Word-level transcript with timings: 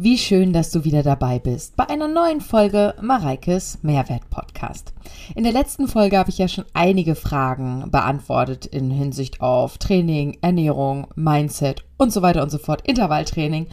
Wie 0.00 0.16
schön, 0.16 0.52
dass 0.52 0.70
du 0.70 0.84
wieder 0.84 1.02
dabei 1.02 1.40
bist 1.40 1.74
bei 1.74 1.88
einer 1.88 2.06
neuen 2.06 2.40
Folge 2.40 2.94
Mareikes 3.02 3.80
Mehrwert 3.82 4.30
Podcast. 4.30 4.92
In 5.34 5.42
der 5.42 5.52
letzten 5.52 5.88
Folge 5.88 6.16
habe 6.16 6.30
ich 6.30 6.38
ja 6.38 6.46
schon 6.46 6.66
einige 6.72 7.16
Fragen 7.16 7.90
beantwortet 7.90 8.64
in 8.64 8.92
Hinsicht 8.92 9.40
auf 9.40 9.76
Training, 9.78 10.38
Ernährung, 10.40 11.08
Mindset 11.16 11.82
und 11.96 12.12
so 12.12 12.22
weiter 12.22 12.44
und 12.44 12.50
so 12.50 12.58
fort, 12.58 12.86
Intervalltraining. 12.86 13.66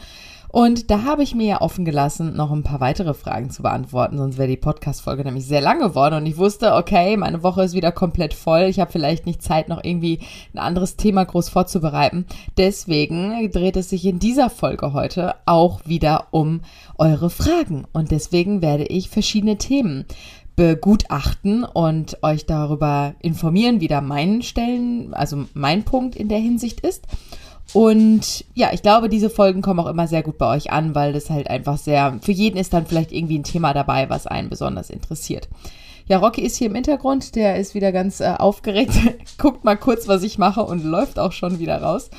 Und 0.48 0.90
da 0.90 1.04
habe 1.04 1.22
ich 1.22 1.34
mir 1.34 1.46
ja 1.46 1.60
offen 1.60 1.84
gelassen, 1.84 2.36
noch 2.36 2.50
ein 2.50 2.62
paar 2.62 2.80
weitere 2.80 3.14
Fragen 3.14 3.50
zu 3.50 3.62
beantworten, 3.62 4.18
sonst 4.18 4.38
wäre 4.38 4.48
die 4.48 4.56
Podcast-Folge 4.56 5.24
nämlich 5.24 5.46
sehr 5.46 5.60
lang 5.60 5.80
geworden. 5.80 6.14
Und 6.14 6.26
ich 6.26 6.36
wusste, 6.36 6.74
okay, 6.74 7.16
meine 7.16 7.42
Woche 7.42 7.62
ist 7.62 7.74
wieder 7.74 7.92
komplett 7.92 8.34
voll. 8.34 8.62
Ich 8.62 8.80
habe 8.80 8.92
vielleicht 8.92 9.26
nicht 9.26 9.42
Zeit, 9.42 9.68
noch 9.68 9.82
irgendwie 9.82 10.20
ein 10.54 10.58
anderes 10.58 10.96
Thema 10.96 11.24
groß 11.24 11.48
vorzubereiten. 11.48 12.26
Deswegen 12.56 13.50
dreht 13.50 13.76
es 13.76 13.90
sich 13.90 14.04
in 14.04 14.18
dieser 14.18 14.50
Folge 14.50 14.92
heute 14.92 15.34
auch 15.46 15.80
wieder 15.84 16.28
um 16.30 16.60
eure 16.98 17.30
Fragen. 17.30 17.86
Und 17.92 18.10
deswegen 18.10 18.62
werde 18.62 18.84
ich 18.84 19.08
verschiedene 19.08 19.58
Themen 19.58 20.06
begutachten 20.56 21.64
und 21.64 22.22
euch 22.22 22.46
darüber 22.46 23.14
informieren, 23.20 23.80
wie 23.80 23.88
da 23.88 24.00
mein 24.00 24.42
Stellen, 24.42 25.12
also 25.12 25.44
mein 25.52 25.84
Punkt 25.84 26.16
in 26.16 26.28
der 26.28 26.38
Hinsicht 26.38 26.80
ist. 26.80 27.04
Und 27.72 28.44
ja, 28.54 28.70
ich 28.72 28.82
glaube, 28.82 29.08
diese 29.08 29.30
Folgen 29.30 29.60
kommen 29.60 29.80
auch 29.80 29.88
immer 29.88 30.06
sehr 30.06 30.22
gut 30.22 30.38
bei 30.38 30.54
euch 30.54 30.70
an, 30.70 30.94
weil 30.94 31.12
das 31.12 31.30
halt 31.30 31.50
einfach 31.50 31.78
sehr, 31.78 32.18
für 32.22 32.32
jeden 32.32 32.56
ist 32.56 32.72
dann 32.72 32.86
vielleicht 32.86 33.12
irgendwie 33.12 33.38
ein 33.38 33.44
Thema 33.44 33.74
dabei, 33.74 34.08
was 34.08 34.26
einen 34.26 34.48
besonders 34.48 34.90
interessiert. 34.90 35.48
Ja, 36.08 36.18
Rocky 36.18 36.42
ist 36.42 36.56
hier 36.56 36.68
im 36.68 36.74
Hintergrund, 36.74 37.34
der 37.34 37.56
ist 37.56 37.74
wieder 37.74 37.90
ganz 37.90 38.20
äh, 38.20 38.34
aufgeregt, 38.38 38.92
guckt 39.38 39.64
mal 39.64 39.76
kurz, 39.76 40.06
was 40.06 40.22
ich 40.22 40.38
mache 40.38 40.62
und 40.62 40.84
läuft 40.84 41.18
auch 41.18 41.32
schon 41.32 41.58
wieder 41.58 41.82
raus. 41.82 42.10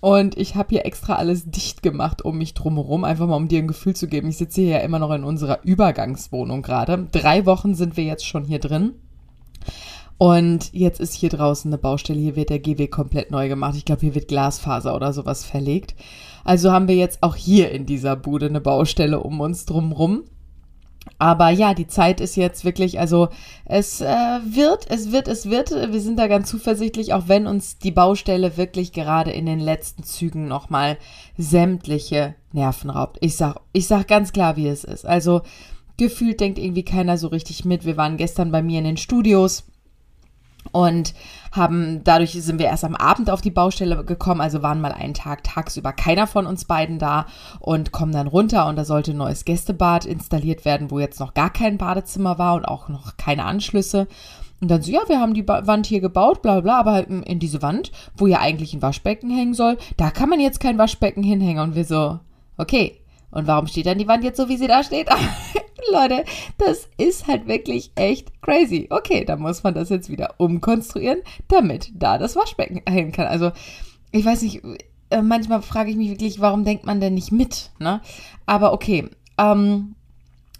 Und 0.00 0.36
ich 0.36 0.56
habe 0.56 0.68
hier 0.70 0.84
extra 0.84 1.14
alles 1.14 1.50
dicht 1.50 1.82
gemacht 1.82 2.24
um 2.24 2.38
mich 2.38 2.54
drumherum, 2.54 3.04
einfach 3.04 3.26
mal 3.26 3.36
um 3.36 3.48
dir 3.48 3.60
ein 3.60 3.68
Gefühl 3.68 3.94
zu 3.96 4.08
geben. 4.08 4.28
Ich 4.28 4.36
sitze 4.36 4.60
hier 4.60 4.70
ja 4.70 4.78
immer 4.78 4.98
noch 4.98 5.10
in 5.12 5.24
unserer 5.24 5.60
Übergangswohnung 5.62 6.62
gerade. 6.62 7.06
Drei 7.12 7.46
Wochen 7.46 7.74
sind 7.74 7.96
wir 7.96 8.04
jetzt 8.04 8.26
schon 8.26 8.44
hier 8.44 8.58
drin. 8.58 8.94
Und 10.18 10.72
jetzt 10.72 11.00
ist 11.00 11.14
hier 11.14 11.28
draußen 11.28 11.70
eine 11.70 11.78
Baustelle. 11.78 12.20
Hier 12.20 12.36
wird 12.36 12.50
der 12.50 12.58
GW 12.58 12.86
komplett 12.88 13.30
neu 13.30 13.48
gemacht. 13.48 13.74
Ich 13.76 13.84
glaube, 13.84 14.00
hier 14.00 14.14
wird 14.14 14.28
Glasfaser 14.28 14.94
oder 14.94 15.12
sowas 15.12 15.44
verlegt. 15.44 15.94
Also 16.44 16.72
haben 16.72 16.88
wir 16.88 16.96
jetzt 16.96 17.22
auch 17.22 17.36
hier 17.36 17.70
in 17.70 17.86
dieser 17.86 18.16
Bude 18.16 18.46
eine 18.46 18.60
Baustelle 18.60 19.20
um 19.20 19.40
uns 19.40 19.66
drumrum. 19.66 20.24
Aber 21.18 21.50
ja, 21.50 21.72
die 21.74 21.86
Zeit 21.86 22.20
ist 22.20 22.36
jetzt 22.36 22.64
wirklich, 22.64 22.98
also 22.98 23.28
es 23.64 24.00
äh, 24.00 24.06
wird, 24.06 24.90
es 24.90 25.12
wird, 25.12 25.28
es 25.28 25.48
wird. 25.48 25.70
Wir 25.70 26.00
sind 26.00 26.18
da 26.18 26.26
ganz 26.26 26.48
zuversichtlich, 26.48 27.14
auch 27.14 27.28
wenn 27.28 27.46
uns 27.46 27.78
die 27.78 27.90
Baustelle 27.90 28.56
wirklich 28.56 28.92
gerade 28.92 29.30
in 29.30 29.46
den 29.46 29.60
letzten 29.60 30.02
Zügen 30.02 30.48
nochmal 30.48 30.98
sämtliche 31.38 32.34
Nerven 32.52 32.90
raubt. 32.90 33.18
Ich 33.20 33.36
sag, 33.36 33.60
ich 33.72 33.86
sag 33.86 34.08
ganz 34.08 34.32
klar, 34.32 34.56
wie 34.56 34.68
es 34.68 34.84
ist. 34.84 35.06
Also 35.06 35.42
gefühlt 35.96 36.40
denkt 36.40 36.58
irgendwie 36.58 36.84
keiner 36.84 37.18
so 37.18 37.28
richtig 37.28 37.64
mit. 37.64 37.84
Wir 37.84 37.96
waren 37.96 38.16
gestern 38.16 38.50
bei 38.50 38.62
mir 38.62 38.78
in 38.78 38.84
den 38.84 38.96
Studios 38.96 39.64
und 40.72 41.14
haben 41.52 42.02
dadurch 42.04 42.32
sind 42.32 42.58
wir 42.58 42.66
erst 42.66 42.84
am 42.84 42.94
Abend 42.94 43.30
auf 43.30 43.40
die 43.40 43.50
Baustelle 43.50 44.04
gekommen, 44.04 44.40
also 44.40 44.62
waren 44.62 44.80
mal 44.80 44.92
einen 44.92 45.14
Tag 45.14 45.44
tagsüber 45.44 45.92
keiner 45.92 46.26
von 46.26 46.46
uns 46.46 46.64
beiden 46.64 46.98
da 46.98 47.26
und 47.60 47.92
kommen 47.92 48.12
dann 48.12 48.26
runter 48.26 48.66
und 48.66 48.76
da 48.76 48.84
sollte 48.84 49.12
ein 49.12 49.16
neues 49.16 49.44
Gästebad 49.44 50.04
installiert 50.04 50.64
werden, 50.64 50.90
wo 50.90 50.98
jetzt 50.98 51.20
noch 51.20 51.34
gar 51.34 51.50
kein 51.50 51.78
Badezimmer 51.78 52.38
war 52.38 52.54
und 52.54 52.64
auch 52.64 52.88
noch 52.88 53.16
keine 53.16 53.44
Anschlüsse. 53.44 54.06
Und 54.60 54.70
dann 54.70 54.80
so, 54.80 54.90
ja, 54.90 55.00
wir 55.06 55.20
haben 55.20 55.34
die 55.34 55.42
ba 55.42 55.66
Wand 55.66 55.86
hier 55.86 56.00
gebaut, 56.00 56.40
bla 56.40 56.60
bla, 56.60 56.78
aber 56.78 57.06
in 57.06 57.38
diese 57.38 57.60
Wand, 57.60 57.92
wo 58.16 58.26
ja 58.26 58.40
eigentlich 58.40 58.72
ein 58.72 58.80
Waschbecken 58.80 59.30
hängen 59.30 59.54
soll, 59.54 59.76
da 59.96 60.10
kann 60.10 60.30
man 60.30 60.40
jetzt 60.40 60.60
kein 60.60 60.78
Waschbecken 60.78 61.22
hinhängen. 61.22 61.62
Und 61.62 61.74
wir 61.74 61.84
so, 61.84 62.20
okay, 62.56 63.00
und 63.30 63.46
warum 63.46 63.66
steht 63.66 63.86
dann 63.86 63.98
die 63.98 64.08
Wand 64.08 64.24
jetzt 64.24 64.38
so, 64.38 64.48
wie 64.48 64.56
sie 64.56 64.66
da 64.66 64.82
steht? 64.82 65.08
Leute, 65.92 66.24
das 66.58 66.88
ist 66.98 67.26
halt 67.26 67.46
wirklich 67.46 67.92
echt 67.94 68.42
crazy. 68.42 68.86
Okay, 68.90 69.24
dann 69.24 69.40
muss 69.40 69.62
man 69.62 69.74
das 69.74 69.88
jetzt 69.88 70.10
wieder 70.10 70.34
umkonstruieren, 70.38 71.20
damit 71.48 71.90
da 71.94 72.18
das 72.18 72.36
Waschbecken 72.36 72.82
hin 72.88 73.12
kann. 73.12 73.26
Also, 73.26 73.52
ich 74.12 74.24
weiß 74.24 74.42
nicht, 74.42 74.62
äh, 75.10 75.22
manchmal 75.22 75.62
frage 75.62 75.90
ich 75.90 75.96
mich 75.96 76.10
wirklich, 76.10 76.40
warum 76.40 76.64
denkt 76.64 76.86
man 76.86 77.00
denn 77.00 77.14
nicht 77.14 77.32
mit? 77.32 77.70
Ne? 77.78 78.00
Aber 78.46 78.72
okay, 78.72 79.08
ähm, 79.38 79.94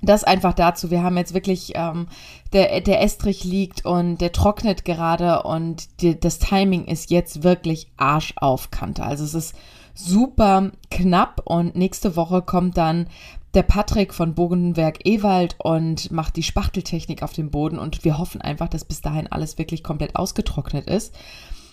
das 0.03 0.25
einfach 0.25 0.55
dazu. 0.55 0.91
Wir 0.91 1.03
haben 1.03 1.17
jetzt 1.17 1.35
wirklich, 1.35 1.73
ähm, 1.75 2.09
der, 2.53 2.81
der 2.81 3.03
Estrich 3.03 3.45
liegt 3.45 3.85
und 3.85 4.19
der 4.19 4.33
trocknet 4.33 4.85
gerade 4.85 5.43
und 5.43 6.01
die, 6.01 6.19
das 6.19 6.39
Timing 6.39 6.85
ist 6.85 7.11
jetzt 7.11 7.43
wirklich 7.43 7.91
Arsch 7.97 8.35
auf 8.37 8.71
Kante. 8.71 9.03
Also 9.03 9.25
es 9.25 9.35
ist 9.35 9.55
super 9.95 10.71
knapp 10.91 11.41
und 11.45 11.75
nächste 11.75 12.17
Woche 12.17 12.43
kommt 12.43 12.77
dann 12.77 13.09
der 13.57 13.63
Patrick 13.63 14.15
von 14.15 14.35
Bogenwerk 14.35 15.07
Ewald 15.07 15.57
und 15.59 16.11
macht 16.13 16.37
die 16.37 16.43
Spachteltechnik 16.43 17.23
auf 17.23 17.33
dem 17.33 17.51
Boden 17.51 17.79
und 17.79 18.05
wir 18.05 18.19
hoffen 18.19 18.41
einfach, 18.41 18.69
dass 18.69 18.85
bis 18.85 19.01
dahin 19.01 19.27
alles 19.27 19.59
wirklich 19.59 19.83
komplett 19.83 20.15
ausgetrocknet 20.15 20.89
ist 20.89 21.15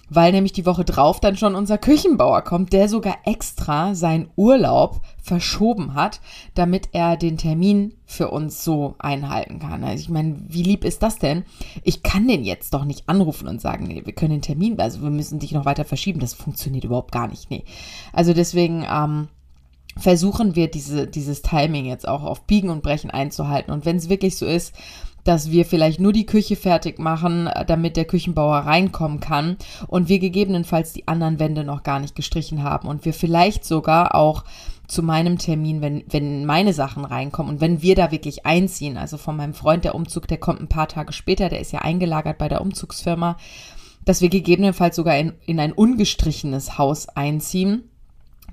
weil 0.09 0.31
nämlich 0.31 0.53
die 0.53 0.66
Woche 0.66 0.85
drauf 0.85 1.19
dann 1.19 1.38
schon 1.38 1.55
unser 1.55 1.77
Küchenbauer 1.77 2.41
kommt, 2.41 2.73
der 2.73 2.89
sogar 2.89 3.17
extra 3.25 3.95
seinen 3.95 4.29
Urlaub 4.35 5.01
verschoben 5.21 5.95
hat, 5.95 6.19
damit 6.55 6.89
er 6.91 7.17
den 7.17 7.38
Termin 7.38 7.94
für 8.05 8.29
uns 8.29 8.63
so 8.63 8.95
einhalten 9.00 9.59
kann. 9.59 9.83
Also 9.83 10.01
ich 10.01 10.09
meine, 10.09 10.35
wie 10.47 10.63
lieb 10.63 10.83
ist 10.83 11.01
das 11.03 11.17
denn? 11.17 11.44
Ich 11.83 12.03
kann 12.03 12.27
den 12.27 12.44
jetzt 12.44 12.73
doch 12.73 12.85
nicht 12.85 13.07
anrufen 13.07 13.47
und 13.47 13.61
sagen, 13.61 13.85
nee, 13.85 14.01
wir 14.05 14.13
können 14.13 14.31
den 14.33 14.41
Termin, 14.41 14.79
also 14.79 15.01
wir 15.01 15.09
müssen 15.09 15.39
dich 15.39 15.53
noch 15.53 15.65
weiter 15.65 15.85
verschieben. 15.85 16.19
Das 16.19 16.33
funktioniert 16.33 16.83
überhaupt 16.83 17.11
gar 17.11 17.27
nicht. 17.27 17.50
Nee. 17.50 17.63
Also 18.11 18.33
deswegen, 18.33 18.85
ähm, 18.89 19.29
versuchen 19.98 20.56
wir 20.56 20.70
diese, 20.70 21.08
dieses 21.08 21.42
Timing 21.42 21.86
jetzt 21.86 22.08
auch 22.08 22.24
auf 22.24 22.42
Biegen 22.44 22.70
und 22.70 22.84
Brechen 22.84 23.12
einzuhalten. 23.12 23.72
Und 23.72 23.86
wenn 23.86 23.98
es 23.98 24.09
wirklich 24.09 24.38
so 24.38 24.46
ist, 24.46 24.74
dass 25.24 25.52
wir 25.52 25.66
vielleicht 25.66 26.00
nur 26.00 26.14
die 26.14 26.26
Küche 26.26 26.56
fertig 26.56 27.00
machen, 27.00 27.48
äh, 27.48 27.66
damit 27.66 27.98
der 27.98 28.06
Küchenbauer 28.06 28.58
reinkommen 28.58 29.20
kann 29.20 29.58
und 29.88 30.09
wir 30.09 30.20
gegebenenfalls 30.20 30.94
die 30.94 31.08
anderen 31.08 31.40
Wände 31.40 31.64
noch 31.64 31.84
gar 31.84 32.00
nicht 32.00 32.16
gestrichen 32.16 32.64
haben 32.64 32.88
und 32.88 33.06
wir 33.06 33.14
vielleicht 33.14 33.66
sogar 33.66 34.16
auch 34.16 34.44
zu 34.88 35.02
meinem 35.02 35.38
Termin, 35.38 35.81
wenn, 35.81 36.04
wenn 36.10 36.46
meine 36.46 36.74
Sachen 36.74 37.06
reinkommen 37.06 37.54
und 37.54 37.62
wenn 37.62 37.81
wir 37.81 37.96
da 37.96 38.12
wirklich 38.12 38.46
einziehen, 38.46 38.98
also 38.98 39.18
von 39.18 39.38
meinem 39.38 39.54
Freund 39.54 39.86
der 39.86 39.96
Umzug, 39.96 40.28
der 40.28 40.38
kommt 40.38 40.60
ein 40.60 40.68
paar 40.68 40.90
Tage 40.90 41.14
später, 41.14 41.48
der 41.48 41.62
ist 41.62 41.72
ja 41.72 41.80
eingelagert 41.80 42.38
bei 42.38 42.50
der 42.50 42.62
Umzugsfirma, 42.62 43.38
dass 44.04 44.22
wir 44.22 44.30
gegebenenfalls 44.30 44.98
sogar 44.98 45.18
in, 45.18 45.34
in 45.46 45.60
ein 45.62 45.72
ungestrichenes 45.72 46.78
Haus 46.78 47.08
einziehen 47.08 47.90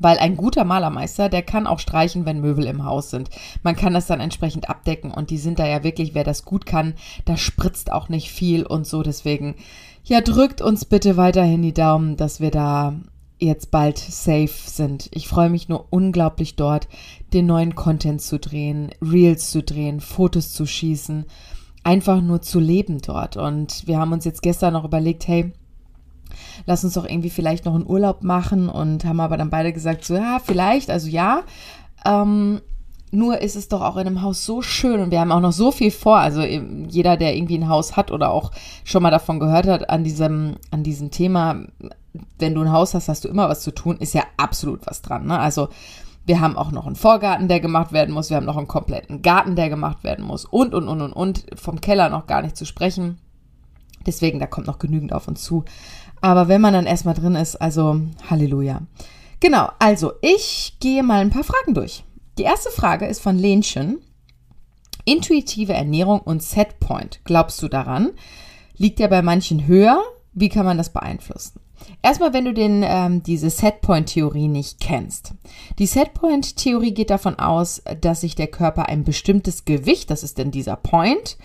weil 0.01 0.19
ein 0.19 0.37
guter 0.37 0.65
Malermeister, 0.65 1.29
der 1.29 1.43
kann 1.43 1.69
auch 1.69 1.79
streichen, 1.79 2.27
wenn 2.27 2.41
Möbel 2.41 2.65
im 2.65 2.85
Haus 2.85 3.11
sind. 3.11 3.31
Man 3.63 3.77
kann 3.77 3.95
das 3.95 4.07
dann 4.07 4.19
entsprechend 4.19 4.69
abdecken 4.69 5.13
und 5.13 5.31
die 5.31 5.39
sind 5.39 5.61
da 5.61 5.69
ja 5.69 5.85
wirklich, 5.85 6.15
wer 6.15 6.25
das 6.25 6.45
gut 6.45 6.67
kann, 6.67 6.95
da 7.27 7.37
spritzt 7.37 7.93
auch 7.93 8.09
nicht 8.09 8.33
viel 8.33 8.67
und 8.67 8.87
so. 8.87 9.03
Deswegen, 9.03 9.55
ja, 10.03 10.23
drückt 10.23 10.63
uns 10.63 10.87
bitte 10.87 11.17
weiterhin 11.17 11.63
die 11.63 11.75
Daumen, 11.75 12.17
dass 12.17 12.41
wir 12.41 12.51
da 12.51 12.95
jetzt 13.39 13.71
bald 13.71 13.99
safe 13.99 14.49
sind. 14.49 15.09
Ich 15.13 15.29
freue 15.29 15.51
mich 15.51 15.69
nur 15.69 15.87
unglaublich 15.91 16.57
dort, 16.57 16.89
den 17.33 17.47
neuen 17.47 17.75
Content 17.75 18.21
zu 18.21 18.39
drehen, 18.39 18.91
Reels 19.01 19.51
zu 19.51 19.63
drehen, 19.63 20.01
Fotos 20.01 20.53
zu 20.53 20.67
schießen, 20.67 21.27
einfach 21.85 22.21
nur 22.21 22.43
zu 22.43 22.59
leben 22.59 23.01
dort. 23.01 23.37
Und 23.37 23.87
wir 23.87 23.99
haben 23.99 24.13
uns 24.13 24.25
jetzt 24.25 24.43
gestern 24.43 24.75
noch 24.75 24.85
überlegt, 24.85 25.27
hey, 25.29 25.53
lass 26.67 26.85
uns 26.85 26.95
doch 26.95 27.05
irgendwie 27.05 27.31
vielleicht 27.31 27.65
noch 27.65 27.75
einen 27.75 27.87
Urlaub 27.87 28.23
machen 28.23 28.69
und 28.69 29.05
haben 29.05 29.21
aber 29.21 29.37
dann 29.37 29.51
beide 29.51 29.73
gesagt, 29.73 30.05
so 30.05 30.15
ja, 30.15 30.39
vielleicht, 30.45 30.91
also 30.91 31.09
ja. 31.09 31.43
Ähm, 32.05 32.61
nur 33.13 33.41
ist 33.41 33.57
es 33.57 33.69
doch 33.69 33.81
auch 33.81 33.97
in 33.97 34.07
einem 34.07 34.23
Haus 34.23 34.45
so 34.45 34.63
schön 34.63 35.01
und 35.01 35.11
wir 35.11 35.21
haben 35.21 35.33
auch 35.33 35.41
noch 35.41 35.53
so 35.53 35.73
viel 35.73 35.91
vor. 35.91 36.19
Also 36.19 36.43
jeder, 36.43 37.17
der 37.17 37.37
irgendwie 37.37 37.59
ein 37.59 37.69
Haus 37.69 37.97
hat 37.97 38.13
oder 38.13 38.31
auch 38.31 38.53
schon 38.85 39.03
mal 39.03 39.11
davon 39.11 39.41
gehört 39.41 39.67
hat, 39.67 39.91
an 39.91 40.05
diesem, 40.05 40.57
an 40.71 40.85
diesem 40.85 41.11
Thema, 41.11 41.65
wenn 42.39 42.55
du 42.55 42.63
ein 42.63 42.73
Haus 42.73 42.95
hast, 42.95 43.09
hast 43.09 43.25
du 43.25 43.29
immer 43.29 43.49
was 43.49 43.63
zu 43.63 43.73
tun, 43.73 43.97
ist 43.99 44.15
ja 44.15 44.23
absolut 44.37 44.87
was 44.87 45.03
dran. 45.03 45.27
Ne? 45.27 45.39
Also 45.39 45.69
wir 46.25 46.41
haben 46.41 46.57
auch 46.57 46.71
noch 46.71 46.87
einen 46.87 46.97
Vorgarten, 46.97 47.49
der 47.49 47.59
gemacht 47.59 47.93
werden 47.93 48.15
muss. 48.15 48.31
Wir 48.31 48.37
haben 48.37 48.47
noch 48.47 48.57
einen 48.57 48.69
kompletten 48.69 49.23
Garten, 49.23 49.57
der 49.57 49.69
gemacht 49.69 50.05
werden 50.05 50.25
muss. 50.25 50.45
Und, 50.45 50.75
und, 50.75 50.87
und, 50.87 51.01
und, 51.01 51.13
und. 51.13 51.47
Vom 51.57 51.81
Keller 51.81 52.09
noch 52.09 52.27
gar 52.29 52.43
nicht 52.43 52.57
zu 52.57 52.65
sprechen. 52.65 53.19
Deswegen, 54.07 54.39
da 54.39 54.47
kommt 54.47 54.67
noch 54.67 54.79
genügend 54.79 55.13
auf 55.13 55.29
uns 55.29 55.43
zu. 55.43 55.65
Aber 56.21 56.49
wenn 56.49 56.61
man 56.61 56.75
dann 56.75 56.87
erstmal 56.87 57.15
drin 57.15 57.35
ist, 57.35 57.57
also 57.57 58.01
Halleluja. 58.29 58.83
Genau, 59.41 59.71
also 59.79 60.13
ich 60.21 60.77
gehe 60.81 61.03
mal 61.03 61.21
ein 61.21 61.31
paar 61.31 61.45
Fragen 61.45 61.75
durch. 61.75 62.05
Die 62.39 62.43
erste 62.43 62.71
Frage 62.71 63.07
ist 63.07 63.23
von 63.23 63.39
Lenchen. 63.39 63.99
Intuitive 65.05 65.73
Ernährung 65.73 66.21
und 66.21 66.43
Setpoint. 66.43 67.21
Glaubst 67.25 67.63
du 67.63 67.69
daran? 67.69 68.11
Liegt 68.77 69.01
ja 69.01 69.09
bei 69.09 69.23
manchen 69.23 69.67
höher. 69.67 70.01
Wie 70.33 70.51
kann 70.51 70.67
man 70.67 70.77
das 70.77 70.93
beeinflussen? 70.93 71.61
Erstmal, 72.03 72.33
wenn 72.33 72.45
du 72.45 72.55
den, 72.55 72.83
ähm, 72.85 73.23
diese 73.23 73.51
Setpoint-Theorie 73.51 74.49
nicht 74.49 74.81
kennst. 74.81 75.33
Die 75.79 75.87
Setpoint-Theorie 75.87 76.93
geht 76.93 77.11
davon 77.11 77.39
aus, 77.39 77.83
dass 78.01 78.21
sich 78.21 78.35
der 78.35 78.47
Körper 78.47 78.89
ein 78.89 79.05
bestimmtes 79.05 79.65
Gewicht, 79.65 80.11
das 80.11 80.23
ist 80.23 80.39
denn 80.39 80.51
dieser 80.51 80.77
Point, 80.77 81.37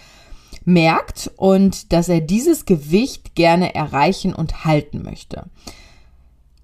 merkt 0.65 1.31
und 1.37 1.93
dass 1.93 2.09
er 2.09 2.21
dieses 2.21 2.65
Gewicht 2.65 3.35
gerne 3.35 3.73
erreichen 3.75 4.33
und 4.33 4.65
halten 4.65 5.03
möchte. 5.03 5.45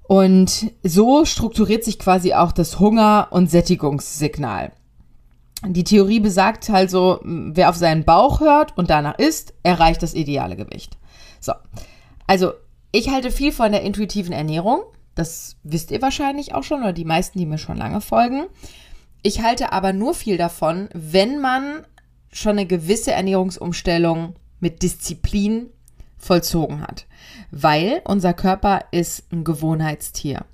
Und 0.04 0.72
so 0.84 1.24
strukturiert 1.24 1.86
sich 1.86 1.98
quasi 1.98 2.34
auch 2.34 2.52
das 2.52 2.80
Hunger- 2.80 3.30
und 3.32 3.50
Sättigungssignal. 3.50 4.74
Die 5.66 5.84
Theorie 5.84 6.20
besagt 6.20 6.70
also, 6.70 7.20
wer 7.24 7.70
auf 7.70 7.76
seinen 7.76 8.04
Bauch 8.04 8.40
hört 8.40 8.78
und 8.78 8.90
danach 8.90 9.18
isst, 9.20 9.54
erreicht 9.64 10.02
das 10.02 10.16
ideale 10.16 10.56
Gewicht. 10.56 10.98
So, 11.40 11.54
also 12.28 12.52
ich 12.92 13.10
halte 13.10 13.32
viel 13.32 13.52
von 13.52 13.72
der 13.72 13.84
intuitiven 13.84 14.34
Ernährung. 14.34 14.82
Das 15.16 15.56
wisst 15.64 15.92
ihr 15.92 16.02
wahrscheinlich 16.02 16.56
auch 16.56 16.64
schon 16.64 16.82
oder 16.82 16.94
die 16.94 17.06
meisten, 17.06 17.38
die 17.38 17.46
mir 17.46 17.58
schon 17.58 17.78
lange 17.78 18.02
folgen. 18.02 18.48
Ich 19.24 19.42
halte 19.42 19.72
aber 19.72 19.94
nur 19.94 20.16
viel 20.16 20.38
davon, 20.38 20.90
wenn 20.94 21.40
man 21.40 21.86
schon 22.32 22.52
eine 22.52 22.66
gewisse 22.66 23.12
Ernährungsumstellung 23.12 24.36
mit 24.60 24.84
Disziplin 24.84 25.68
vollzogen 26.18 26.82
hat. 26.82 27.06
Weil 27.50 28.02
unser 28.06 28.34
Körper 28.34 28.86
ist 28.92 29.32
ein 29.32 29.44
Gewohnheitstier. 29.44 30.46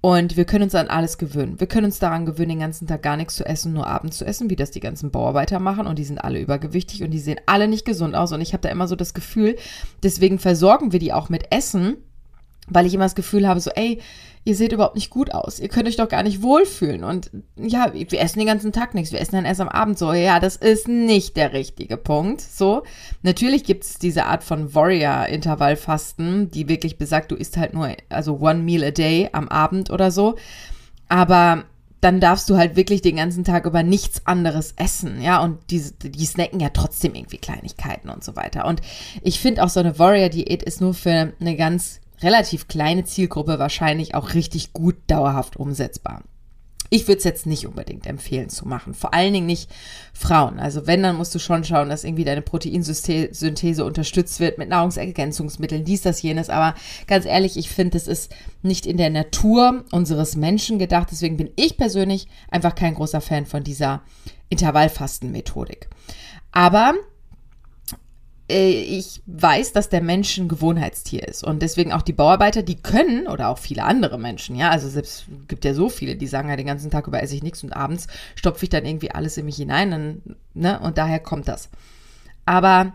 Und 0.00 0.36
wir 0.36 0.44
können 0.44 0.64
uns 0.64 0.74
an 0.74 0.88
alles 0.88 1.18
gewöhnen. 1.18 1.60
Wir 1.60 1.66
können 1.66 1.86
uns 1.86 1.98
daran 1.98 2.24
gewöhnen, 2.24 2.50
den 2.50 2.60
ganzen 2.60 2.86
Tag 2.86 3.02
gar 3.02 3.16
nichts 3.16 3.34
zu 3.34 3.44
essen, 3.44 3.72
nur 3.72 3.86
abends 3.86 4.18
zu 4.18 4.24
essen, 4.24 4.48
wie 4.48 4.56
das 4.56 4.70
die 4.70 4.80
ganzen 4.80 5.10
Bauarbeiter 5.10 5.58
machen. 5.58 5.86
Und 5.86 5.98
die 5.98 6.04
sind 6.04 6.18
alle 6.18 6.40
übergewichtig 6.40 7.02
und 7.02 7.10
die 7.10 7.18
sehen 7.18 7.40
alle 7.46 7.68
nicht 7.68 7.84
gesund 7.84 8.14
aus. 8.14 8.32
Und 8.32 8.40
ich 8.40 8.52
habe 8.52 8.62
da 8.62 8.68
immer 8.68 8.88
so 8.88 8.96
das 8.96 9.14
Gefühl, 9.14 9.56
deswegen 10.02 10.38
versorgen 10.38 10.92
wir 10.92 11.00
die 11.00 11.12
auch 11.12 11.28
mit 11.28 11.52
Essen, 11.52 11.96
weil 12.68 12.86
ich 12.86 12.94
immer 12.94 13.04
das 13.04 13.14
Gefühl 13.14 13.46
habe, 13.46 13.60
so, 13.60 13.70
ey, 13.70 14.00
ihr 14.46 14.54
seht 14.54 14.72
überhaupt 14.72 14.94
nicht 14.94 15.10
gut 15.10 15.34
aus. 15.34 15.58
Ihr 15.58 15.68
könnt 15.68 15.88
euch 15.88 15.96
doch 15.96 16.08
gar 16.08 16.22
nicht 16.22 16.40
wohlfühlen. 16.40 17.02
Und 17.02 17.32
ja, 17.56 17.92
wir 17.92 18.20
essen 18.20 18.38
den 18.38 18.46
ganzen 18.46 18.72
Tag 18.72 18.94
nichts. 18.94 19.10
Wir 19.10 19.20
essen 19.20 19.34
dann 19.34 19.44
erst 19.44 19.60
am 19.60 19.68
Abend 19.68 19.98
so. 19.98 20.12
Ja, 20.12 20.38
das 20.38 20.54
ist 20.54 20.86
nicht 20.86 21.36
der 21.36 21.52
richtige 21.52 21.96
Punkt. 21.96 22.40
So. 22.40 22.84
Natürlich 23.22 23.64
gibt 23.64 23.82
es 23.82 23.98
diese 23.98 24.24
Art 24.26 24.44
von 24.44 24.72
Warrior-Intervallfasten, 24.72 26.52
die 26.52 26.68
wirklich 26.68 26.96
besagt, 26.96 27.32
du 27.32 27.34
isst 27.34 27.56
halt 27.56 27.74
nur, 27.74 27.90
also 28.08 28.38
one 28.38 28.60
meal 28.60 28.84
a 28.84 28.92
day 28.92 29.28
am 29.32 29.48
Abend 29.48 29.90
oder 29.90 30.12
so. 30.12 30.36
Aber 31.08 31.64
dann 32.00 32.20
darfst 32.20 32.48
du 32.48 32.56
halt 32.56 32.76
wirklich 32.76 33.02
den 33.02 33.16
ganzen 33.16 33.42
Tag 33.42 33.66
über 33.66 33.82
nichts 33.82 34.26
anderes 34.26 34.74
essen, 34.76 35.20
ja, 35.22 35.42
und 35.42 35.58
die, 35.70 35.82
die 36.02 36.26
snacken 36.26 36.60
ja 36.60 36.68
trotzdem 36.68 37.14
irgendwie 37.14 37.38
Kleinigkeiten 37.38 38.10
und 38.10 38.22
so 38.22 38.36
weiter. 38.36 38.66
Und 38.66 38.80
ich 39.22 39.40
finde 39.40 39.64
auch 39.64 39.70
so 39.70 39.80
eine 39.80 39.98
Warrior-Diät 39.98 40.62
ist 40.62 40.80
nur 40.80 40.94
für 40.94 41.32
eine 41.40 41.56
ganz 41.56 42.00
relativ 42.22 42.68
kleine 42.68 43.04
Zielgruppe 43.04 43.58
wahrscheinlich 43.58 44.14
auch 44.14 44.34
richtig 44.34 44.72
gut 44.72 44.96
dauerhaft 45.06 45.56
umsetzbar. 45.56 46.22
Ich 46.88 47.08
würde 47.08 47.18
es 47.18 47.24
jetzt 47.24 47.46
nicht 47.46 47.66
unbedingt 47.66 48.06
empfehlen 48.06 48.48
zu 48.48 48.66
machen. 48.66 48.94
Vor 48.94 49.12
allen 49.12 49.32
Dingen 49.32 49.46
nicht 49.46 49.70
Frauen. 50.12 50.60
Also 50.60 50.86
wenn, 50.86 51.02
dann 51.02 51.16
musst 51.16 51.34
du 51.34 51.38
schon 51.38 51.64
schauen, 51.64 51.88
dass 51.88 52.04
irgendwie 52.04 52.24
deine 52.24 52.42
Proteinsynthese 52.42 53.84
unterstützt 53.84 54.38
wird 54.38 54.58
mit 54.58 54.68
Nahrungsergänzungsmitteln, 54.68 55.84
dies, 55.84 56.02
das, 56.02 56.22
jenes. 56.22 56.48
Aber 56.48 56.74
ganz 57.08 57.26
ehrlich, 57.26 57.56
ich 57.56 57.70
finde, 57.70 57.96
es 57.96 58.06
ist 58.06 58.32
nicht 58.62 58.86
in 58.86 58.98
der 58.98 59.10
Natur 59.10 59.84
unseres 59.90 60.36
Menschen 60.36 60.78
gedacht. 60.78 61.08
Deswegen 61.10 61.36
bin 61.36 61.50
ich 61.56 61.76
persönlich 61.76 62.28
einfach 62.50 62.74
kein 62.74 62.94
großer 62.94 63.20
Fan 63.20 63.46
von 63.46 63.64
dieser 63.64 64.02
Intervallfastenmethodik. 64.48 65.88
Aber 66.52 66.94
ich 68.48 69.22
weiß, 69.26 69.72
dass 69.72 69.88
der 69.88 70.02
Mensch 70.02 70.38
ein 70.38 70.46
Gewohnheitstier 70.46 71.26
ist 71.26 71.42
und 71.42 71.62
deswegen 71.62 71.92
auch 71.92 72.02
die 72.02 72.12
Bauarbeiter, 72.12 72.62
die 72.62 72.76
können 72.76 73.26
oder 73.26 73.48
auch 73.48 73.58
viele 73.58 73.82
andere 73.82 74.18
Menschen, 74.18 74.54
ja, 74.54 74.70
also 74.70 74.88
selbst 74.88 75.26
gibt 75.48 75.64
ja 75.64 75.74
so 75.74 75.88
viele, 75.88 76.14
die 76.14 76.28
sagen 76.28 76.48
ja 76.48 76.56
den 76.56 76.66
ganzen 76.66 76.90
Tag 76.90 77.08
über 77.08 77.20
esse 77.20 77.34
ich 77.34 77.42
nichts 77.42 77.64
und 77.64 77.72
abends 77.72 78.06
stopfe 78.36 78.64
ich 78.64 78.68
dann 78.68 78.84
irgendwie 78.84 79.10
alles 79.10 79.36
in 79.36 79.46
mich 79.46 79.56
hinein, 79.56 79.90
dann, 79.90 80.22
ne, 80.54 80.78
und 80.78 80.96
daher 80.96 81.18
kommt 81.18 81.48
das. 81.48 81.70
Aber 82.44 82.92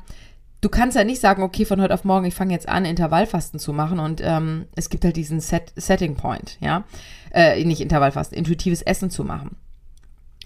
du 0.61 0.69
kannst 0.69 0.95
ja 0.95 1.03
nicht 1.03 1.19
sagen, 1.19 1.43
okay, 1.43 1.65
von 1.65 1.81
heute 1.81 1.93
auf 1.93 2.05
morgen, 2.05 2.25
ich 2.25 2.35
fange 2.35 2.53
jetzt 2.53 2.69
an, 2.69 2.85
Intervallfasten 2.85 3.59
zu 3.59 3.73
machen 3.73 3.99
und 3.99 4.21
ähm, 4.23 4.67
es 4.75 4.89
gibt 4.89 5.03
halt 5.03 5.17
diesen 5.17 5.41
Set 5.41 5.73
Setting 5.75 6.15
Point, 6.15 6.57
ja, 6.61 6.85
äh, 7.33 7.61
nicht 7.65 7.81
Intervallfasten, 7.81 8.37
intuitives 8.37 8.83
Essen 8.83 9.09
zu 9.09 9.25
machen. 9.25 9.57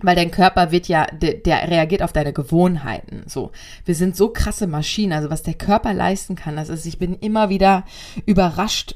Weil 0.05 0.15
dein 0.15 0.29
Körper 0.29 0.71
wird 0.71 0.87
ja, 0.87 1.07
der, 1.07 1.33
der, 1.33 1.67
reagiert 1.69 2.03
auf 2.03 2.13
deine 2.13 2.31
Gewohnheiten. 2.31 3.23
So, 3.27 3.51
wir 3.85 3.95
sind 3.95 4.15
so 4.15 4.29
krasse 4.29 4.67
Maschinen. 4.67 5.13
Also 5.13 5.31
was 5.31 5.41
der 5.41 5.55
Körper 5.55 5.93
leisten 5.93 6.35
kann, 6.35 6.55
das 6.55 6.69
ist, 6.69 6.85
ich 6.85 6.99
bin 6.99 7.15
immer 7.15 7.49
wieder 7.49 7.83
überrascht, 8.27 8.95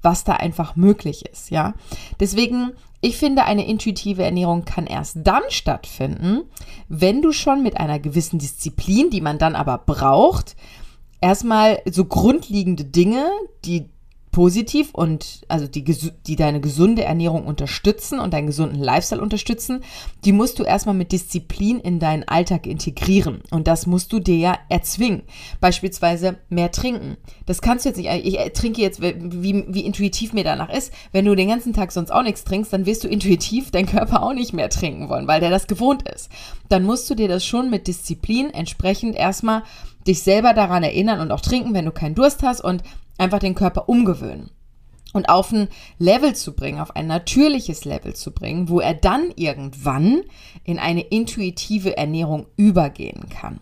was 0.00 0.22
da 0.22 0.34
einfach 0.34 0.76
möglich 0.76 1.24
ist. 1.26 1.50
Ja, 1.50 1.74
deswegen, 2.20 2.70
ich 3.00 3.16
finde, 3.16 3.44
eine 3.44 3.66
intuitive 3.66 4.22
Ernährung 4.22 4.64
kann 4.64 4.86
erst 4.86 5.18
dann 5.24 5.42
stattfinden, 5.48 6.42
wenn 6.88 7.20
du 7.20 7.32
schon 7.32 7.64
mit 7.64 7.76
einer 7.78 7.98
gewissen 7.98 8.38
Disziplin, 8.38 9.10
die 9.10 9.20
man 9.20 9.38
dann 9.38 9.56
aber 9.56 9.78
braucht, 9.78 10.54
erstmal 11.20 11.80
so 11.90 12.04
grundlegende 12.04 12.84
Dinge, 12.84 13.28
die 13.64 13.88
positiv 14.34 14.90
und 14.92 15.42
also 15.46 15.68
die, 15.68 15.84
die 15.84 16.34
deine 16.34 16.60
gesunde 16.60 17.04
Ernährung 17.04 17.46
unterstützen 17.46 18.18
und 18.18 18.34
deinen 18.34 18.48
gesunden 18.48 18.82
Lifestyle 18.82 19.22
unterstützen, 19.22 19.84
die 20.24 20.32
musst 20.32 20.58
du 20.58 20.64
erstmal 20.64 20.96
mit 20.96 21.12
Disziplin 21.12 21.78
in 21.78 22.00
deinen 22.00 22.24
Alltag 22.24 22.66
integrieren. 22.66 23.42
Und 23.52 23.68
das 23.68 23.86
musst 23.86 24.12
du 24.12 24.18
dir 24.18 24.36
ja 24.36 24.58
erzwingen. 24.68 25.22
Beispielsweise 25.60 26.36
mehr 26.48 26.72
trinken. 26.72 27.16
Das 27.46 27.62
kannst 27.62 27.84
du 27.84 27.90
jetzt 27.90 27.96
nicht, 27.96 28.10
ich 28.10 28.52
trinke 28.54 28.82
jetzt, 28.82 29.00
wie, 29.00 29.64
wie 29.68 29.86
intuitiv 29.86 30.32
mir 30.32 30.42
danach 30.42 30.68
ist. 30.68 30.92
Wenn 31.12 31.26
du 31.26 31.36
den 31.36 31.46
ganzen 31.46 31.72
Tag 31.72 31.92
sonst 31.92 32.10
auch 32.10 32.24
nichts 32.24 32.42
trinkst, 32.42 32.72
dann 32.72 32.86
wirst 32.86 33.04
du 33.04 33.08
intuitiv 33.08 33.70
dein 33.70 33.86
Körper 33.86 34.24
auch 34.24 34.34
nicht 34.34 34.52
mehr 34.52 34.68
trinken 34.68 35.08
wollen, 35.08 35.28
weil 35.28 35.38
der 35.38 35.50
das 35.50 35.68
gewohnt 35.68 36.08
ist. 36.08 36.28
Dann 36.68 36.82
musst 36.82 37.08
du 37.08 37.14
dir 37.14 37.28
das 37.28 37.46
schon 37.46 37.70
mit 37.70 37.86
Disziplin 37.86 38.50
entsprechend 38.50 39.14
erstmal 39.14 39.62
dich 40.08 40.22
selber 40.22 40.54
daran 40.54 40.82
erinnern 40.82 41.20
und 41.20 41.30
auch 41.30 41.40
trinken, 41.40 41.72
wenn 41.72 41.84
du 41.84 41.92
keinen 41.92 42.16
Durst 42.16 42.42
hast 42.42 42.60
und 42.60 42.82
einfach 43.18 43.38
den 43.38 43.54
Körper 43.54 43.88
umgewöhnen 43.88 44.50
und 45.12 45.28
auf 45.28 45.52
ein 45.52 45.68
Level 45.98 46.34
zu 46.34 46.54
bringen, 46.54 46.80
auf 46.80 46.94
ein 46.96 47.06
natürliches 47.06 47.84
Level 47.84 48.14
zu 48.14 48.32
bringen, 48.32 48.68
wo 48.68 48.80
er 48.80 48.94
dann 48.94 49.30
irgendwann 49.36 50.22
in 50.64 50.78
eine 50.78 51.02
intuitive 51.02 51.96
Ernährung 51.96 52.46
übergehen 52.56 53.28
kann. 53.30 53.60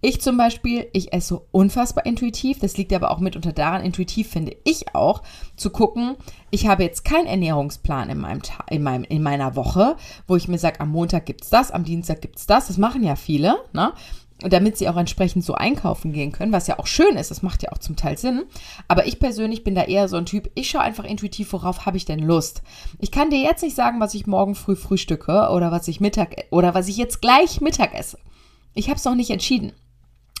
Ich 0.00 0.20
zum 0.20 0.36
Beispiel, 0.36 0.88
ich 0.92 1.12
esse 1.12 1.40
unfassbar 1.52 2.06
intuitiv. 2.06 2.58
Das 2.58 2.76
liegt 2.76 2.92
aber 2.92 3.12
auch 3.12 3.20
mitunter 3.20 3.52
daran, 3.52 3.84
intuitiv 3.84 4.28
finde 4.28 4.56
ich 4.64 4.94
auch, 4.96 5.22
zu 5.56 5.70
gucken, 5.70 6.16
ich 6.50 6.66
habe 6.66 6.82
jetzt 6.82 7.04
keinen 7.04 7.26
Ernährungsplan 7.26 8.10
in, 8.10 8.18
meinem, 8.18 8.42
in, 8.68 8.82
meinem, 8.82 9.04
in 9.04 9.22
meiner 9.22 9.54
Woche, 9.54 9.96
wo 10.26 10.34
ich 10.36 10.48
mir 10.48 10.58
sage, 10.58 10.80
am 10.80 10.90
Montag 10.90 11.26
gibt 11.26 11.44
es 11.44 11.50
das, 11.50 11.70
am 11.70 11.84
Dienstag 11.84 12.20
gibt 12.20 12.38
es 12.38 12.46
das. 12.46 12.66
Das 12.66 12.78
machen 12.78 13.04
ja 13.04 13.14
viele. 13.14 13.56
Ne? 13.72 13.92
Damit 14.48 14.76
sie 14.76 14.88
auch 14.88 14.96
entsprechend 14.96 15.44
so 15.44 15.54
einkaufen 15.54 16.12
gehen 16.12 16.32
können, 16.32 16.52
was 16.52 16.66
ja 16.66 16.78
auch 16.78 16.86
schön 16.86 17.16
ist, 17.16 17.30
das 17.30 17.42
macht 17.42 17.62
ja 17.62 17.72
auch 17.72 17.78
zum 17.78 17.96
Teil 17.96 18.18
Sinn. 18.18 18.44
Aber 18.88 19.06
ich 19.06 19.20
persönlich 19.20 19.64
bin 19.64 19.74
da 19.74 19.84
eher 19.84 20.08
so 20.08 20.16
ein 20.16 20.26
Typ, 20.26 20.50
ich 20.54 20.68
schaue 20.68 20.82
einfach 20.82 21.04
intuitiv, 21.04 21.52
worauf 21.52 21.86
habe 21.86 21.96
ich 21.96 22.04
denn 22.04 22.18
Lust. 22.18 22.62
Ich 22.98 23.10
kann 23.10 23.30
dir 23.30 23.40
jetzt 23.40 23.62
nicht 23.62 23.76
sagen, 23.76 24.00
was 24.00 24.14
ich 24.14 24.26
morgen 24.26 24.54
früh 24.54 24.76
frühstücke 24.76 25.48
oder 25.50 25.70
was 25.70 25.88
ich 25.88 26.00
Mittag 26.00 26.46
oder 26.50 26.74
was 26.74 26.88
ich 26.88 26.96
jetzt 26.96 27.20
gleich 27.20 27.60
Mittag 27.60 27.94
esse. 27.94 28.18
Ich 28.74 28.88
habe 28.88 28.96
es 28.96 29.04
noch 29.04 29.14
nicht 29.14 29.30
entschieden. 29.30 29.72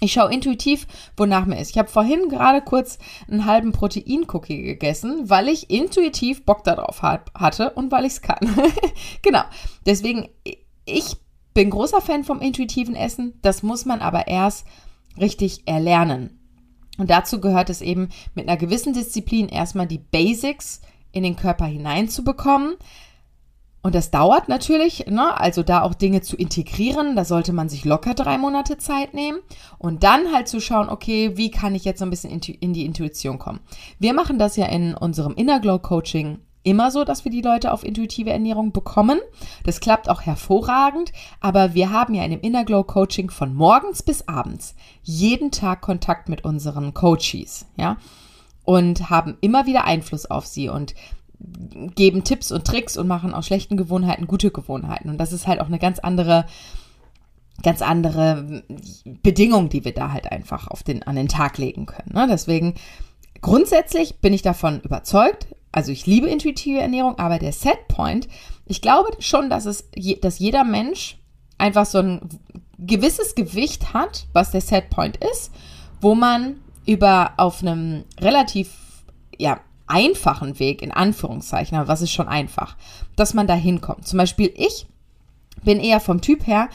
Ich 0.02 0.14
schaue 0.14 0.32
intuitiv, 0.32 0.88
wonach 1.16 1.46
mir 1.46 1.60
ist. 1.60 1.70
Ich 1.70 1.78
habe 1.78 1.88
vorhin 1.88 2.28
gerade 2.28 2.60
kurz 2.60 2.98
einen 3.30 3.46
halben 3.46 3.70
Protein-Cookie 3.70 4.62
gegessen, 4.62 5.30
weil 5.30 5.48
ich 5.48 5.70
intuitiv 5.70 6.44
Bock 6.44 6.64
darauf 6.64 7.02
hatte 7.02 7.70
und 7.70 7.92
weil 7.92 8.04
ich 8.04 8.14
es 8.14 8.20
kann. 8.20 8.40
genau. 9.22 9.42
Deswegen, 9.86 10.28
ich 10.86 11.16
bin 11.54 11.70
großer 11.70 12.00
Fan 12.00 12.24
vom 12.24 12.40
intuitiven 12.40 12.94
Essen. 12.94 13.34
Das 13.42 13.62
muss 13.62 13.84
man 13.84 14.00
aber 14.00 14.28
erst 14.28 14.66
richtig 15.18 15.62
erlernen. 15.66 16.38
Und 16.98 17.10
dazu 17.10 17.40
gehört 17.40 17.70
es 17.70 17.80
eben 17.80 18.08
mit 18.34 18.48
einer 18.48 18.56
gewissen 18.56 18.92
Disziplin 18.92 19.48
erstmal 19.48 19.86
die 19.86 19.98
Basics 19.98 20.80
in 21.10 21.22
den 21.22 21.36
Körper 21.36 21.66
hineinzubekommen. 21.66 22.74
Und 23.82 23.96
das 23.96 24.12
dauert 24.12 24.48
natürlich, 24.48 25.06
ne? 25.08 25.38
also 25.40 25.64
da 25.64 25.82
auch 25.82 25.94
Dinge 25.94 26.20
zu 26.20 26.36
integrieren, 26.36 27.16
da 27.16 27.24
sollte 27.24 27.52
man 27.52 27.68
sich 27.68 27.84
locker 27.84 28.14
drei 28.14 28.38
Monate 28.38 28.78
Zeit 28.78 29.12
nehmen 29.12 29.40
und 29.76 30.04
dann 30.04 30.32
halt 30.32 30.46
zu 30.46 30.60
schauen, 30.60 30.88
okay, 30.88 31.36
wie 31.36 31.50
kann 31.50 31.74
ich 31.74 31.84
jetzt 31.84 31.98
so 31.98 32.04
ein 32.04 32.10
bisschen 32.10 32.30
in 32.30 32.72
die 32.72 32.84
Intuition 32.84 33.40
kommen. 33.40 33.58
Wir 33.98 34.14
machen 34.14 34.38
das 34.38 34.54
ja 34.54 34.66
in 34.66 34.94
unserem 34.94 35.34
Inner 35.34 35.58
Glow 35.58 35.80
Coaching 35.80 36.38
immer 36.62 36.90
so, 36.90 37.04
dass 37.04 37.24
wir 37.24 37.32
die 37.32 37.42
Leute 37.42 37.72
auf 37.72 37.84
intuitive 37.84 38.30
Ernährung 38.30 38.72
bekommen. 38.72 39.20
Das 39.64 39.80
klappt 39.80 40.08
auch 40.08 40.22
hervorragend, 40.22 41.12
aber 41.40 41.74
wir 41.74 41.90
haben 41.90 42.14
ja 42.14 42.24
in 42.24 42.30
dem 42.30 42.40
Inner 42.40 42.64
Glow 42.64 42.84
Coaching 42.84 43.30
von 43.30 43.54
morgens 43.54 44.02
bis 44.02 44.28
abends 44.28 44.74
jeden 45.02 45.50
Tag 45.50 45.80
Kontakt 45.80 46.28
mit 46.28 46.44
unseren 46.44 46.94
Coaches, 46.94 47.66
ja, 47.76 47.96
und 48.64 49.10
haben 49.10 49.36
immer 49.40 49.66
wieder 49.66 49.84
Einfluss 49.84 50.26
auf 50.26 50.46
sie 50.46 50.68
und 50.68 50.94
geben 51.96 52.22
Tipps 52.22 52.52
und 52.52 52.64
Tricks 52.64 52.96
und 52.96 53.08
machen 53.08 53.34
aus 53.34 53.46
schlechten 53.46 53.76
Gewohnheiten 53.76 54.28
gute 54.28 54.52
Gewohnheiten. 54.52 55.10
Und 55.10 55.18
das 55.18 55.32
ist 55.32 55.48
halt 55.48 55.60
auch 55.60 55.66
eine 55.66 55.80
ganz 55.80 55.98
andere 55.98 56.46
ganz 57.62 57.82
andere 57.82 58.62
Bedingung, 59.22 59.68
die 59.68 59.84
wir 59.84 59.92
da 59.92 60.10
halt 60.12 60.30
einfach 60.30 60.68
auf 60.68 60.82
den, 60.82 61.02
an 61.02 61.16
den 61.16 61.28
Tag 61.28 61.58
legen 61.58 61.86
können. 61.86 62.12
Ne? 62.12 62.26
Deswegen 62.28 62.74
grundsätzlich 63.40 64.20
bin 64.20 64.32
ich 64.32 64.42
davon 64.42 64.80
überzeugt, 64.80 65.46
also 65.72 65.90
ich 65.90 66.06
liebe 66.06 66.28
intuitive 66.28 66.80
Ernährung, 66.80 67.18
aber 67.18 67.38
der 67.38 67.52
Setpoint, 67.52 68.28
ich 68.66 68.82
glaube 68.82 69.08
schon, 69.20 69.50
dass 69.50 69.64
es, 69.64 69.88
dass 70.20 70.38
jeder 70.38 70.64
Mensch 70.64 71.18
einfach 71.58 71.86
so 71.86 71.98
ein 71.98 72.20
gewisses 72.78 73.34
Gewicht 73.34 73.94
hat, 73.94 74.26
was 74.32 74.50
der 74.50 74.60
Setpoint 74.60 75.16
ist, 75.16 75.50
wo 76.00 76.14
man 76.14 76.56
über 76.86 77.32
auf 77.38 77.62
einem 77.62 78.04
relativ 78.20 78.70
ja, 79.38 79.60
einfachen 79.86 80.58
Weg, 80.58 80.82
in 80.82 80.92
Anführungszeichen, 80.92 81.76
aber 81.78 81.88
was 81.88 82.02
ist 82.02 82.12
schon 82.12 82.28
einfach, 82.28 82.76
dass 83.16 83.34
man 83.34 83.46
da 83.46 83.54
hinkommt. 83.54 84.06
Zum 84.06 84.18
Beispiel 84.18 84.52
ich 84.54 84.86
bin 85.64 85.80
eher 85.80 86.00
vom 86.00 86.20
Typ 86.20 86.46
her 86.46 86.68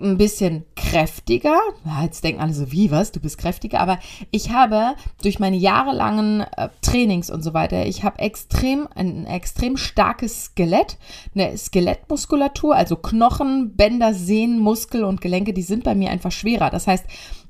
ein 0.00 0.18
bisschen 0.18 0.64
kräftiger. 0.74 1.58
Jetzt 2.02 2.24
denken 2.24 2.40
alle 2.40 2.52
so, 2.52 2.72
wie, 2.72 2.90
was, 2.90 3.12
du 3.12 3.20
bist 3.20 3.38
kräftiger. 3.38 3.80
Aber 3.80 3.98
ich 4.30 4.50
habe 4.50 4.94
durch 5.22 5.38
meine 5.38 5.56
jahrelangen 5.56 6.40
äh, 6.40 6.68
Trainings 6.82 7.30
und 7.30 7.42
so 7.42 7.54
weiter, 7.54 7.86
ich 7.86 8.02
habe 8.02 8.18
extrem, 8.18 8.88
ein 8.94 9.26
extrem 9.26 9.76
starkes 9.76 10.46
Skelett, 10.46 10.98
eine 11.34 11.56
Skelettmuskulatur, 11.56 12.74
also 12.74 12.96
Knochen, 12.96 13.76
Bänder, 13.76 14.14
Sehnen, 14.14 14.58
Muskel 14.58 15.04
und 15.04 15.20
Gelenke, 15.20 15.52
die 15.52 15.62
sind 15.62 15.84
bei 15.84 15.94
mir 15.94 16.10
einfach 16.10 16.32
schwerer. 16.32 16.70
Das 16.70 16.86
heißt, 16.86 17.04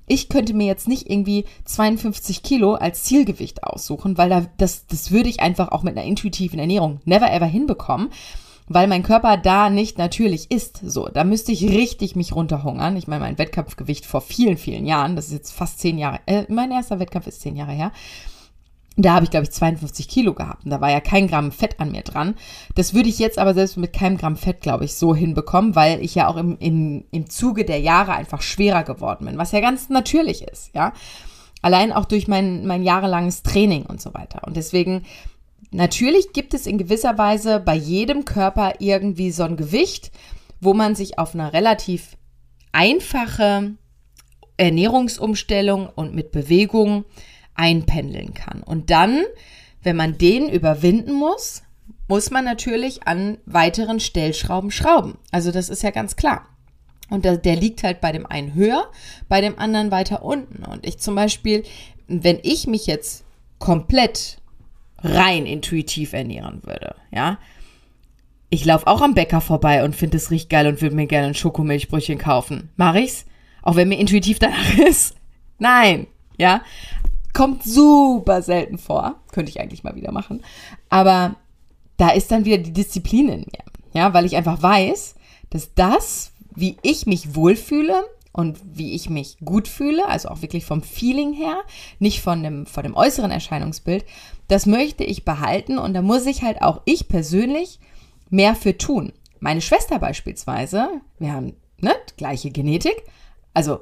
ich 0.07 0.29
könnte 0.29 0.55
mir 0.55 0.67
jetzt 0.67 0.87
nicht 0.87 1.11
irgendwie 1.11 1.47
52 1.65 2.43
Kilo 2.43 2.75
als 2.75 3.03
Zielgewicht 3.03 3.65
aussuchen, 3.65 4.17
weil 4.17 4.31
da, 4.31 4.47
das, 4.57 4.87
das 4.87 5.11
würde 5.11 5.29
ich 5.29 5.41
einfach 5.41 5.69
auch 5.73 5.83
mit 5.83 5.97
einer 5.97 6.07
intuitiven 6.07 6.61
Ernährung 6.61 7.01
never 7.05 7.33
ever 7.33 7.47
hinbekommen 7.47 8.11
weil 8.69 8.89
mein 8.89 9.03
Körper 9.03 9.37
da 9.37 9.71
nicht 9.71 9.99
natürlich 9.99 10.51
ist. 10.51 10.81
So, 10.83 11.09
da 11.09 11.25
müsste 11.25 11.53
ich 11.53 11.65
richtig 11.65 12.17
mich 12.17 12.35
runterhungern. 12.35 12.97
Ich 12.97 13.07
meine, 13.07 13.25
mein 13.25 13.39
Wettkampfgewicht 13.39 14.07
vor 14.07 14.21
vielen, 14.21 14.57
vielen 14.57 14.87
Jahren, 14.87 15.17
das 15.17 15.27
ist 15.27 15.33
jetzt 15.33 15.53
fast 15.53 15.79
zehn 15.79 15.99
Jahre, 15.99 16.21
äh, 16.27 16.45
mein 16.49 16.71
erster 16.71 16.99
Wettkampf 16.99 17.27
ist 17.27 17.41
zehn 17.41 17.57
Jahre 17.57 17.73
her. 17.73 17.93
Da 18.99 19.13
habe 19.13 19.25
ich, 19.25 19.31
glaube 19.31 19.45
ich, 19.45 19.51
52 19.51 20.09
Kilo 20.09 20.33
gehabt 20.33 20.65
und 20.65 20.71
da 20.71 20.81
war 20.81 20.91
ja 20.91 21.01
kein 21.01 21.29
Gramm 21.29 21.53
Fett 21.53 21.79
an 21.81 21.93
mir 21.93 22.01
dran. 22.01 22.35
Das 22.75 22.95
würde 22.95 23.11
ich 23.11 23.19
jetzt 23.19 23.39
aber 23.39 23.53
selbst 23.53 23.77
mit 23.77 23.93
keinem 23.93 24.17
Gramm 24.17 24.37
Fett, 24.37 24.63
glaube 24.63 24.87
ich, 24.87 24.95
so 24.95 25.15
hinbekommen, 25.15 25.77
weil 25.77 26.03
ich 26.03 26.15
ja 26.15 26.29
auch 26.29 26.37
im, 26.39 26.57
im, 26.61 27.05
im 27.11 27.29
Zuge 27.29 27.67
der 27.67 27.81
Jahre 27.81 28.15
einfach 28.15 28.41
schwerer 28.41 28.85
geworden 28.85 29.27
bin, 29.27 29.37
was 29.37 29.53
ja 29.53 29.61
ganz 29.61 29.91
natürlich 29.91 30.43
ist, 30.43 30.75
ja. 30.75 30.95
Allein 31.63 31.93
auch 31.93 32.05
durch 32.05 32.29
mein, 32.29 32.67
mein 32.67 32.85
jahrelanges 32.85 33.43
Training 33.43 33.85
und 33.87 34.01
so 34.01 34.15
weiter. 34.15 34.43
Und 34.47 34.57
deswegen 34.57 35.05
Natürlich 35.71 36.33
gibt 36.33 36.55
es 36.55 36.67
in 36.67 36.79
gewisser 36.79 37.19
Weise 37.19 37.61
bei 37.61 37.75
jedem 37.75 38.25
Körper 38.25 38.75
irgendwie 38.79 39.31
so 39.31 39.43
ein 39.43 39.57
Gewicht, 39.57 40.13
wo 40.61 40.75
man 40.75 40.95
sich 40.95 41.19
auf 41.19 41.35
eine 41.35 41.53
relativ 41.53 42.17
einfache 42.73 43.75
Ernährungsumstellung 44.57 45.89
und 45.89 46.15
mit 46.15 46.33
Bewegung 46.33 47.05
einpendeln 47.55 48.35
kann. 48.35 48.63
Und 48.63 48.91
dann, 48.91 49.23
wenn 49.83 49.97
man 49.97 50.19
den 50.19 50.49
überwinden 50.49 51.13
muss, 51.13 51.63
muss 52.09 52.31
man 52.31 52.45
natürlich 52.45 53.07
an 53.07 53.39
weiteren 53.47 54.01
Stellschrauben 54.01 54.71
schrauben. 54.71 55.19
Also 55.31 55.51
das 55.51 55.69
ist 55.69 55.83
ja 55.83 55.91
ganz 55.91 56.17
klar. 56.17 56.49
Und 57.09 57.25
der, 57.25 57.37
der 57.37 57.57
liegt 57.57 57.83
halt 57.83 58.01
bei 58.01 58.13
dem 58.13 58.27
einen 58.27 58.55
höher, 58.55 58.91
bei 59.29 59.41
dem 59.41 59.59
anderen 59.59 59.91
weiter 59.91 60.23
unten. 60.23 60.65
Und 60.65 60.87
ich 60.87 60.99
zum 60.99 61.15
Beispiel, 61.15 61.65
wenn 62.09 62.39
ich 62.43 62.67
mich 62.67 62.87
jetzt 62.87 63.25
komplett 63.59 64.39
rein 65.07 65.47
intuitiv 65.47 66.13
ernähren 66.13 66.63
würde, 66.65 66.95
ja. 67.11 67.39
Ich 68.49 68.65
laufe 68.65 68.87
auch 68.87 69.01
am 69.03 69.15
Bäcker 69.15 69.41
vorbei 69.41 69.85
und 69.85 69.97
finde 69.97 70.17
es 70.19 70.31
riecht 70.31 70.51
geil 70.51 70.67
und 70.69 70.81
würde 70.81 70.95
mir 70.95 71.07
gerne 71.07 71.29
ein 71.29 71.35
Schokomilchbrötchen 71.35 72.19
kaufen. 72.19 72.71
Mach 72.77 72.95
ich's? 72.95 73.27
Auch 73.63 73.75
wenn 73.75 73.89
mir 73.89 73.99
intuitiv 73.99 74.39
danach 74.39 74.79
ist? 74.89 75.17
Nein, 75.59 76.07
ja. 76.39 76.63
Kommt 77.33 77.65
super 77.65 78.43
selten 78.43 78.79
vor. 78.79 79.17
Könnte 79.33 79.51
ich 79.51 79.61
eigentlich 79.61 79.83
mal 79.83 79.97
wieder 79.97 80.13
machen. 80.13 80.43
Aber 80.89 81.35
da 81.97 82.11
ist 82.11 82.31
dann 82.31 82.45
wieder 82.45 82.59
die 82.59 82.73
Disziplin 82.73 83.29
in 83.29 83.41
mir. 83.41 83.65
Ja, 83.93 84.15
weil 84.15 84.27
ich 84.27 84.37
einfach 84.37 84.63
weiß, 84.63 85.17
dass 85.51 85.75
das, 85.75 86.33
wie 86.55 86.77
ich 86.83 87.07
mich 87.07 87.35
wohlfühle, 87.35 88.05
und 88.37 88.61
wie 88.65 88.93
ich 88.95 89.09
mich 89.09 89.39
gut 89.43 89.67
fühle, 89.67 90.07
also 90.07 90.29
auch 90.29 90.43
wirklich 90.43 90.67
vom 90.67 90.83
Feeling 90.83 91.33
her, 91.33 91.57
nicht 91.99 92.21
von 92.21 92.43
dem, 92.43 92.67
von 92.67 92.83
dem 92.83 92.95
äußeren 92.95 93.31
Erscheinungsbild, 93.31 94.05
das 94.49 94.67
möchte 94.67 95.05
ich 95.05 95.25
behalten 95.25 95.79
und 95.79 95.95
da 95.95 96.03
muss 96.03 96.27
ich 96.27 96.43
halt 96.43 96.61
auch 96.61 96.83
ich 96.85 97.09
persönlich 97.09 97.81
mehr 98.29 98.55
für 98.55 98.77
tun. 98.77 99.13
Meine 99.41 99.63
Schwester 99.63 99.99
beispielsweise, 99.99 100.89
wir 101.19 101.33
haben 101.33 101.55
ne, 101.79 101.95
gleiche 102.19 102.51
Genetik, 102.51 102.97
also 103.55 103.81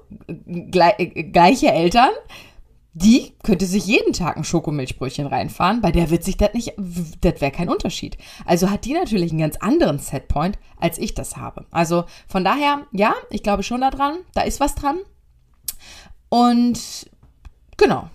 gleich, 0.71 1.33
gleiche 1.33 1.73
Eltern, 1.73 2.11
die 2.95 3.33
könnte 3.43 3.67
sich 3.67 3.87
jeden 3.87 4.13
Tag 4.13 4.37
ein 4.37 4.45
Schokomilchbrötchen 4.45 5.27
reinfahren, 5.27 5.81
bei 5.81 5.91
der 5.91 6.11
wird 6.11 6.23
sich 6.23 6.37
das 6.37 6.55
nicht, 6.55 6.75
das 6.77 7.41
wäre 7.41 7.51
kein 7.51 7.69
Unterschied. 7.69 8.17
Also 8.47 8.71
hat 8.71 8.85
die 8.85 8.93
natürlich 8.93 9.33
einen 9.33 9.41
ganz 9.41 9.57
anderen 9.57 9.99
Setpoint, 9.99 10.59
als 10.79 10.99
ich 10.99 11.13
das 11.13 11.37
habe. 11.37 11.67
Also 11.73 12.05
von 12.29 12.45
daher, 12.45 12.87
ja, 12.93 13.15
ich 13.31 13.43
glaube 13.43 13.65
schon 13.65 13.81
daran, 13.81 14.19
da 14.35 14.43
ist 14.43 14.61
was 14.61 14.77
dran. 14.77 14.99
Und 16.29 17.11
genau. 17.77 18.09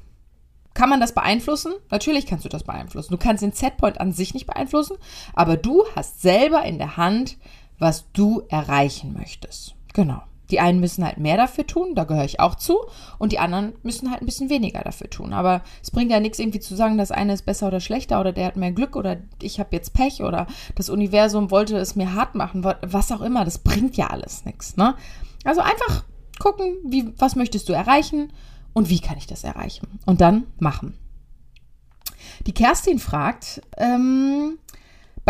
Kann 0.74 0.90
man 0.90 1.02
das 1.02 1.14
beeinflussen? 1.14 1.74
Natürlich 1.90 2.26
kannst 2.26 2.46
du 2.46 2.50
das 2.50 2.64
beeinflussen. 2.64 3.12
Du 3.12 3.18
kannst 3.18 3.44
den 3.44 3.52
Setpoint 3.52 4.00
an 4.00 4.14
sich 4.14 4.34
nicht 4.34 4.48
beeinflussen, 4.48 4.96
aber 5.34 5.58
du 5.58 5.84
hast 5.94 6.22
selber 6.22 6.64
in 6.64 6.78
der 6.78 6.96
Hand, 6.96 7.38
was 7.80 8.10
du 8.14 8.44
erreichen 8.48 9.12
möchtest. 9.12 9.76
Genau. 9.94 10.22
Die 10.52 10.60
einen 10.60 10.80
müssen 10.80 11.06
halt 11.06 11.18
mehr 11.18 11.38
dafür 11.38 11.68
tun, 11.68 11.96
da 11.96 12.04
gehöre 12.04 12.26
ich 12.26 12.40
auch 12.40 12.56
zu, 12.56 12.80
und 13.18 13.32
die 13.32 13.40
anderen 13.40 13.74
müssen 13.84 14.12
halt 14.12 14.22
ein 14.22 14.26
bisschen 14.26 14.50
weniger 14.50 14.82
dafür 14.82 15.10
tun. 15.10 15.34
Aber 15.34 15.62
es 15.82 15.92
bringt 15.92 16.12
ja 16.12 16.20
nichts 16.20 16.40
irgendwie 16.40 16.60
zu 16.60 16.76
sagen, 16.76 16.98
das 16.98 17.12
eine 17.12 17.34
ist 17.34 17.46
besser 17.46 17.68
oder 17.68 17.80
schlechter 17.80 18.20
oder 18.20 18.32
der 18.32 18.48
hat 18.48 18.58
mehr 18.58 18.72
Glück 18.72 18.96
oder 18.96 19.18
ich 19.42 19.60
habe 19.60 19.70
jetzt 19.76 19.94
Pech 19.94 20.22
oder 20.22 20.48
das 20.76 20.90
Universum 20.90 21.52
wollte 21.52 21.78
es 21.78 21.96
mir 21.96 22.14
hart 22.14 22.36
machen, 22.36 22.64
was 22.64 23.12
auch 23.12 23.22
immer. 23.22 23.46
Das 23.46 23.60
bringt 23.60 23.98
ja 23.98 24.08
alles 24.08 24.46
nichts. 24.46 24.78
Ne? 24.78 24.96
Also 25.44 25.62
einfach 25.62 26.04
gucken, 26.40 26.78
wie, 26.86 27.14
was 27.18 27.36
möchtest 27.36 27.70
du 27.70 27.74
erreichen 27.74 28.32
und 28.74 28.90
wie 28.90 29.00
kann 29.00 29.18
ich 29.18 29.28
das 29.28 29.44
erreichen? 29.44 30.00
Und 30.06 30.22
dann 30.22 30.46
machen. 30.60 30.98
Die 32.46 32.54
Kerstin 32.54 33.00
fragt, 33.00 33.62
ähm, 33.78 34.58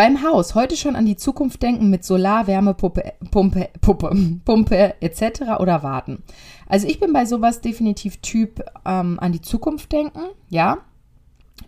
beim 0.00 0.22
Haus 0.22 0.54
heute 0.54 0.78
schon 0.78 0.96
an 0.96 1.04
die 1.04 1.16
Zukunft 1.16 1.62
denken 1.62 1.90
mit 1.90 2.04
Solar, 2.04 2.46
Pumpe, 2.72 3.12
Puppe, 3.30 3.68
Pumpe 4.46 4.94
etc. 5.02 5.42
oder 5.58 5.82
warten. 5.82 6.22
Also 6.66 6.86
ich 6.88 7.00
bin 7.00 7.12
bei 7.12 7.26
sowas 7.26 7.60
definitiv 7.60 8.16
Typ 8.22 8.64
ähm, 8.86 9.20
an 9.20 9.32
die 9.32 9.42
Zukunft 9.42 9.92
denken, 9.92 10.22
ja. 10.48 10.78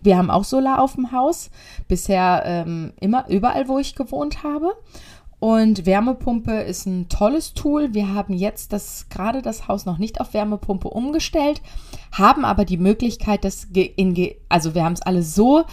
Wir 0.01 0.17
haben 0.17 0.31
auch 0.31 0.45
Solar 0.45 0.81
auf 0.81 0.95
dem 0.95 1.11
Haus, 1.11 1.51
bisher 1.87 2.41
ähm, 2.43 2.93
immer 2.99 3.29
überall, 3.29 3.67
wo 3.67 3.77
ich 3.77 3.93
gewohnt 3.93 4.41
habe. 4.41 4.71
Und 5.39 5.85
Wärmepumpe 5.85 6.53
ist 6.53 6.87
ein 6.87 7.09
tolles 7.09 7.53
Tool. 7.53 7.93
Wir 7.93 8.15
haben 8.15 8.33
jetzt 8.33 8.73
das 8.73 9.09
gerade 9.09 9.43
das 9.43 9.67
Haus 9.67 9.85
noch 9.85 9.99
nicht 9.99 10.19
auf 10.19 10.33
Wärmepumpe 10.33 10.89
umgestellt, 10.89 11.61
haben 12.11 12.45
aber 12.45 12.65
die 12.65 12.77
Möglichkeit, 12.77 13.45
das 13.45 13.65
in, 13.65 14.17
also 14.49 14.73
wir 14.73 14.83
haben 14.83 14.93
es 14.93 15.03
alle 15.03 15.21
so 15.21 15.65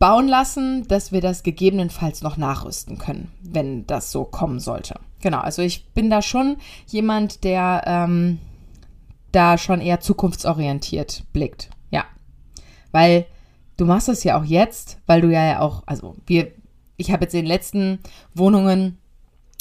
bauen 0.00 0.26
lassen, 0.26 0.88
dass 0.88 1.12
wir 1.12 1.20
das 1.20 1.44
gegebenenfalls 1.44 2.22
noch 2.22 2.36
nachrüsten 2.38 2.98
können, 2.98 3.30
wenn 3.42 3.86
das 3.86 4.10
so 4.10 4.24
kommen 4.24 4.58
sollte. 4.58 4.94
Genau, 5.20 5.38
also 5.38 5.60
ich 5.62 5.92
bin 5.92 6.08
da 6.08 6.22
schon 6.22 6.56
jemand, 6.86 7.44
der 7.44 7.82
ähm, 7.86 8.38
da 9.30 9.58
schon 9.58 9.82
eher 9.82 10.00
zukunftsorientiert 10.00 11.24
blickt. 11.34 11.68
Ja, 11.90 12.06
weil 12.90 13.26
du 13.76 13.84
machst 13.84 14.08
es 14.08 14.24
ja 14.24 14.40
auch 14.40 14.44
jetzt, 14.44 14.98
weil 15.06 15.20
du 15.20 15.28
ja 15.28 15.60
auch, 15.60 15.82
also 15.84 16.16
wir, 16.26 16.50
ich 16.96 17.12
habe 17.12 17.24
jetzt 17.24 17.34
in 17.34 17.42
den 17.42 17.46
letzten 17.46 17.98
Wohnungen 18.34 18.96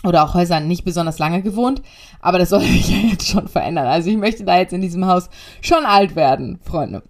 oder 0.05 0.23
auch 0.23 0.35
Häusern 0.35 0.69
nicht 0.69 0.85
besonders 0.85 1.19
lange 1.19 1.41
gewohnt, 1.41 1.81
aber 2.21 2.39
das 2.39 2.49
soll 2.49 2.61
sich 2.61 2.89
ja 2.89 3.09
jetzt 3.09 3.27
schon 3.27 3.49
verändern. 3.49 3.87
Also 3.87 4.09
ich 4.09 4.17
möchte 4.17 4.45
da 4.45 4.57
jetzt 4.57 4.71
in 4.71 4.81
diesem 4.81 5.05
Haus 5.05 5.29
schon 5.59 5.85
alt 5.85 6.15
werden, 6.15 6.59
Freunde. 6.63 7.03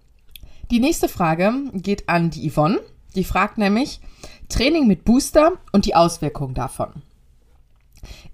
Die 0.72 0.80
nächste 0.80 1.08
Frage 1.08 1.52
geht 1.74 2.08
an 2.08 2.30
die 2.30 2.50
Yvonne. 2.50 2.80
Die 3.14 3.24
fragt 3.24 3.58
nämlich 3.58 4.00
Training 4.48 4.86
mit 4.86 5.04
Booster 5.04 5.52
und 5.72 5.86
die 5.86 5.94
Auswirkungen 5.94 6.54
davon. 6.54 7.02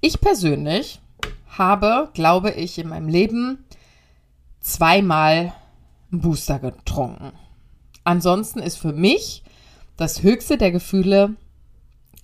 Ich 0.00 0.20
persönlich 0.20 1.00
habe, 1.48 2.10
glaube 2.14 2.50
ich, 2.52 2.78
in 2.78 2.88
meinem 2.88 3.08
Leben 3.08 3.64
zweimal 4.60 5.52
einen 6.12 6.20
Booster 6.20 6.58
getrunken. 6.58 7.32
Ansonsten 8.04 8.60
ist 8.60 8.76
für 8.76 8.92
mich 8.92 9.42
das 9.96 10.22
höchste 10.22 10.58
der 10.58 10.70
Gefühle 10.70 11.36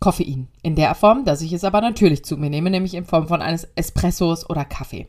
Koffein. 0.01 0.49
In 0.63 0.75
der 0.75 0.95
Form, 0.95 1.25
dass 1.25 1.43
ich 1.43 1.53
es 1.53 1.65
aber 1.65 1.81
natürlich 1.81 2.25
zu 2.25 2.37
mir 2.37 2.51
nehme, 2.51 2.71
nämlich 2.71 2.95
in 2.95 3.05
Form 3.05 3.29
von 3.29 3.41
eines 3.41 3.69
Espressos 3.77 4.49
oder 4.51 4.65
Kaffee. 4.65 5.07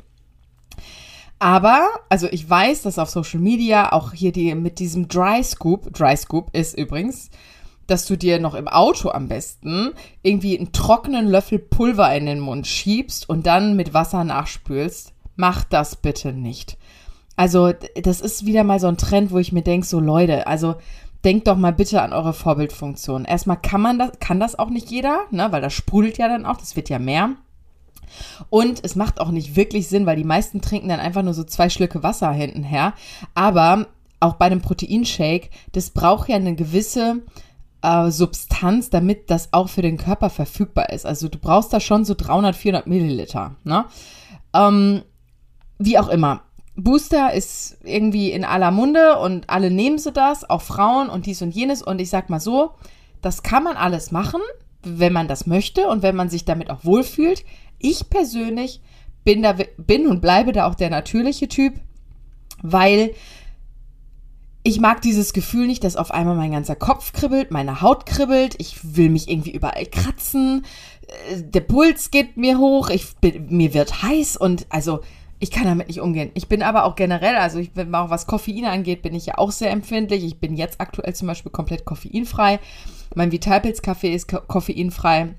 Aber, 1.43 1.89
also 2.07 2.27
ich 2.31 2.50
weiß, 2.50 2.83
dass 2.83 2.97
auf 2.97 3.09
Social 3.09 3.41
Media 3.41 3.91
auch 3.91 4.13
hier 4.13 4.31
die 4.31 4.55
mit 4.55 4.79
diesem 4.79 5.09
Dry 5.09 5.43
Scoop, 5.43 5.91
Dry 5.91 6.15
Scoop 6.15 6.55
ist 6.55 6.77
übrigens, 6.77 7.31
dass 7.85 8.05
du 8.05 8.15
dir 8.15 8.39
noch 8.39 8.55
im 8.55 8.69
Auto 8.69 9.09
am 9.09 9.27
besten 9.27 9.91
irgendwie 10.21 10.57
einen 10.57 10.71
trockenen 10.71 11.27
Löffel 11.27 11.59
Pulver 11.59 12.15
in 12.15 12.27
den 12.27 12.39
Mund 12.39 12.65
schiebst 12.65 13.27
und 13.27 13.45
dann 13.45 13.75
mit 13.75 13.93
Wasser 13.93 14.23
nachspülst. 14.23 15.12
Mach 15.35 15.65
das 15.65 15.97
bitte 15.97 16.31
nicht. 16.31 16.77
Also, 17.35 17.73
das 18.01 18.21
ist 18.21 18.45
wieder 18.45 18.63
mal 18.63 18.79
so 18.79 18.88
ein 18.88 18.95
Trend, 18.95 19.31
wo 19.31 19.38
ich 19.38 19.51
mir 19.51 19.63
denke, 19.63 19.85
so 19.85 20.00
Leute, 20.00 20.47
also 20.47 20.75
denkt 21.25 21.50
doch 21.50 21.57
mal 21.57 21.73
bitte 21.73 22.01
an 22.01 22.13
eure 22.13 22.31
Vorbildfunktion. 22.31 23.25
Erstmal 23.25 23.57
kann 23.57 23.81
man 23.81 24.00
das, 24.00 24.12
kann 24.21 24.39
das 24.39 24.57
auch 24.57 24.69
nicht 24.69 24.89
jeder, 24.89 25.23
ne, 25.29 25.51
weil 25.51 25.62
das 25.62 25.73
sprudelt 25.73 26.17
ja 26.17 26.29
dann 26.29 26.45
auch, 26.45 26.55
das 26.55 26.77
wird 26.77 26.88
ja 26.88 27.00
mehr. 27.00 27.31
Und 28.50 28.84
es 28.84 28.96
macht 28.96 29.20
auch 29.20 29.29
nicht 29.29 29.55
wirklich 29.55 29.88
Sinn, 29.88 30.05
weil 30.05 30.15
die 30.15 30.24
meisten 30.24 30.62
trinken 30.62 30.89
dann 30.89 31.00
einfach 31.00 31.24
nur 31.24 31.34
so 31.34 31.43
zwei 31.43 31.70
Schlücke 31.70 32.03
Wasser 32.03 32.32
hinten 32.32 32.63
her. 32.63 32.93
Aber 33.36 33.88
auch 34.20 34.36
bei 34.36 34.46
einem 34.46 34.62
Proteinshake, 34.62 35.50
das 35.74 35.89
braucht 35.89 36.29
ja 36.29 36.38
eine 36.38 36.55
gewisse 36.55 37.22
äh, 37.82 38.10
Substanz, 38.10 38.89
damit 38.89 39.29
das 39.29 39.50
auch 39.51 39.70
für 39.70 39.82
den 39.82 39.98
Körper 39.98 40.29
verfügbar 40.29 40.89
ist. 40.89 41.05
Also 41.05 41.27
du 41.27 41.38
brauchst 41.38 41.74
da 41.74 41.79
schon 41.79 42.05
so 42.05 42.15
300, 42.15 42.55
400 42.55 42.88
Milliliter. 42.88 43.55
Ne? 43.63 43.86
Ähm, 44.53 45.03
wie 45.77 46.00
auch 46.00 46.08
immer. 46.08 46.41
Booster 46.75 47.34
ist 47.34 47.77
irgendwie 47.84 48.32
in 48.32 48.46
aller 48.46 48.72
Munde 48.72 49.20
und 49.20 49.50
alle 49.50 49.70
nehmen 49.70 50.00
sie 50.00 50.12
das, 50.12 50.50
auch 50.50 50.63
Frauen 50.63 51.10
und 51.10 51.27
dies 51.27 51.41
und 51.43 51.53
jenes. 51.53 51.84
Und 51.84 52.01
ich 52.01 52.10
sag 52.10 52.29
mal 52.29 52.39
so, 52.39 52.72
das 53.22 53.43
kann 53.43 53.63
man 53.63 53.77
alles 53.77 54.12
machen, 54.12 54.41
wenn 54.82 55.13
man 55.13 55.27
das 55.27 55.46
möchte 55.46 55.88
und 55.88 56.01
wenn 56.01 56.15
man 56.15 56.29
sich 56.29 56.46
damit 56.46 56.72
auch 56.72 56.84
wohlfühlt. 56.84 57.43
Ich 57.83 58.09
persönlich 58.09 58.81
bin 59.23 59.43
da 59.43 59.55
bin 59.77 60.07
und 60.07 60.21
bleibe 60.21 60.53
da 60.53 60.67
auch 60.67 60.75
der 60.75 60.89
natürliche 60.89 61.47
Typ, 61.47 61.73
weil 62.61 63.13
ich 64.63 64.79
mag 64.79 65.01
dieses 65.01 65.33
Gefühl 65.33 65.67
nicht, 65.67 65.83
dass 65.83 65.97
auf 65.97 66.11
einmal 66.11 66.35
mein 66.35 66.53
ganzer 66.53 66.75
Kopf 66.75 67.11
kribbelt, 67.11 67.51
meine 67.51 67.81
Haut 67.81 68.05
kribbelt, 68.05 68.55
ich 68.59 68.95
will 68.95 69.09
mich 69.09 69.29
irgendwie 69.29 69.51
überall 69.51 69.85
kratzen, 69.85 70.65
äh, 71.07 71.41
der 71.41 71.59
Puls 71.59 72.09
geht 72.11 72.37
mir 72.37 72.57
hoch, 72.57 72.89
ich 72.89 73.15
bin, 73.17 73.47
mir 73.49 73.73
wird 73.73 74.01
heiß 74.01 74.37
und 74.37 74.65
also 74.69 75.01
ich 75.39 75.51
kann 75.51 75.65
damit 75.65 75.89
nicht 75.89 75.99
umgehen. 75.99 76.31
Ich 76.35 76.47
bin 76.47 76.63
aber 76.63 76.85
auch 76.85 76.95
generell, 76.95 77.35
also 77.35 77.59
ich 77.59 77.73
bin 77.73 77.93
auch 77.93 78.09
was 78.09 78.27
Koffein 78.27 78.63
angeht, 78.63 79.01
bin 79.01 79.13
ich 79.13 79.25
ja 79.25 79.37
auch 79.37 79.51
sehr 79.51 79.71
empfindlich. 79.71 80.23
Ich 80.23 80.39
bin 80.39 80.55
jetzt 80.55 80.79
aktuell 80.79 81.13
zum 81.13 81.27
Beispiel 81.27 81.51
komplett 81.51 81.83
koffeinfrei. 81.83 82.61
Mein 83.13 83.33
Vitalpilz-Kaffee 83.33 84.13
ist 84.13 84.29
koffeinfrei. 84.29 85.35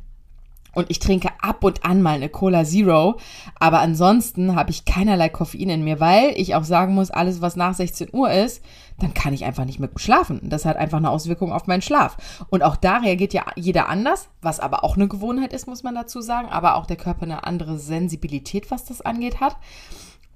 Und 0.75 0.91
ich 0.91 0.99
trinke 0.99 1.29
ab 1.41 1.65
und 1.65 1.85
an 1.85 2.03
mal 2.03 2.17
eine 2.17 2.29
Cola 2.29 2.65
Zero. 2.65 3.17
Aber 3.59 3.81
ansonsten 3.81 4.57
habe 4.57 4.71
ich 4.71 4.85
keinerlei 4.85 5.29
Koffein 5.29 5.69
in 5.69 5.85
mir, 5.85 6.01
weil 6.01 6.33
ich 6.37 6.55
auch 6.55 6.65
sagen 6.65 6.95
muss, 6.95 7.11
alles, 7.11 7.41
was 7.41 7.57
nach 7.57 7.75
16 7.75 8.09
Uhr 8.13 8.31
ist, 8.31 8.63
dann 8.99 9.15
kann 9.15 9.35
ich 9.35 9.45
einfach 9.45 9.65
nicht 9.65 9.81
mehr 9.81 9.91
schlafen. 9.97 10.41
Das 10.43 10.65
hat 10.65 10.77
einfach 10.77 10.99
eine 10.99 11.11
Auswirkung 11.11 11.53
auf 11.53 11.67
meinen 11.67 11.83
Schlaf. 11.83 12.17
Und 12.51 12.63
auch 12.63 12.77
da 12.77 12.99
reagiert 12.99 13.33
ja 13.33 13.45
jeder 13.57 13.89
anders, 13.89 14.29
was 14.41 14.61
aber 14.61 14.85
auch 14.85 14.97
eine 14.97 15.09
Gewohnheit 15.09 15.53
ist, 15.53 15.67
muss 15.67 15.83
man 15.83 15.95
dazu 15.95 16.21
sagen. 16.21 16.49
Aber 16.49 16.77
auch 16.77 16.87
der 16.87 16.97
Körper 16.97 17.23
eine 17.23 17.45
andere 17.45 17.79
Sensibilität, 17.79 18.71
was 18.71 18.85
das 18.85 19.01
angeht, 19.01 19.41
hat. 19.41 19.57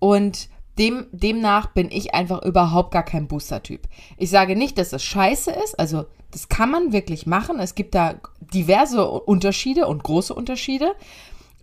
Und 0.00 0.48
dem, 0.78 1.06
demnach 1.12 1.72
bin 1.72 1.90
ich 1.90 2.14
einfach 2.14 2.42
überhaupt 2.42 2.92
gar 2.92 3.04
kein 3.04 3.28
Booster-Typ. 3.28 3.82
Ich 4.16 4.30
sage 4.30 4.56
nicht, 4.56 4.78
dass 4.78 4.92
es 4.92 5.02
scheiße 5.02 5.50
ist, 5.50 5.78
also 5.78 6.06
das 6.30 6.48
kann 6.48 6.70
man 6.70 6.92
wirklich 6.92 7.26
machen. 7.26 7.58
Es 7.58 7.74
gibt 7.74 7.94
da 7.94 8.16
diverse 8.52 9.08
Unterschiede 9.08 9.86
und 9.86 10.02
große 10.02 10.34
Unterschiede. 10.34 10.94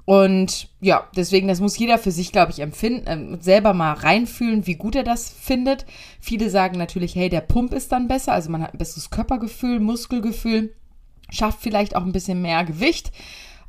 Und 0.06 0.70
ja, 0.82 1.08
deswegen, 1.16 1.48
das 1.48 1.62
muss 1.62 1.78
jeder 1.78 1.98
für 1.98 2.12
sich, 2.12 2.32
glaube 2.32 2.52
ich, 2.52 2.60
empfinden, 2.60 3.36
äh, 3.36 3.38
selber 3.42 3.74
mal 3.74 3.94
reinfühlen, 3.94 4.68
wie 4.68 4.76
gut 4.76 4.96
er 4.96 5.04
das 5.04 5.30
findet. 5.30 5.86
Viele 6.20 6.52
sagen 6.52 6.78
natürlich, 6.78 7.16
hey, 7.16 7.30
der 7.30 7.42
Pump 7.42 7.74
ist 7.74 7.92
dann 7.92 8.08
besser, 8.08 8.34
also 8.34 8.52
man 8.52 8.62
hat 8.62 8.74
ein 8.74 8.78
besseres 8.78 9.10
Körpergefühl, 9.10 9.80
Muskelgefühl, 9.80 10.76
schafft 11.32 11.60
vielleicht 11.62 11.96
auch 11.96 12.04
ein 12.04 12.12
bisschen 12.12 12.42
mehr 12.42 12.64
Gewicht. 12.66 13.12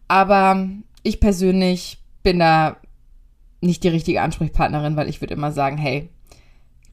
Aber 0.09 0.69
ich 1.03 1.21
persönlich 1.21 1.99
bin 2.23 2.39
da 2.39 2.77
nicht 3.61 3.85
die 3.85 3.89
richtige 3.89 4.23
Ansprechpartnerin, 4.23 4.97
weil 4.97 5.09
ich 5.09 5.21
würde 5.21 5.35
immer 5.35 5.53
sagen, 5.53 5.77
hey, 5.77 6.11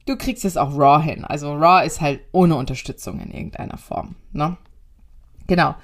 du 0.06 0.16
kriegst 0.16 0.44
es 0.44 0.56
auch 0.56 0.76
raw 0.76 1.02
hin. 1.02 1.24
Also 1.24 1.54
raw 1.54 1.84
ist 1.84 2.00
halt 2.00 2.20
ohne 2.32 2.56
Unterstützung 2.56 3.20
in 3.20 3.30
irgendeiner 3.30 3.78
Form. 3.78 4.16
Ne? 4.32 4.56
Genau. 5.46 5.74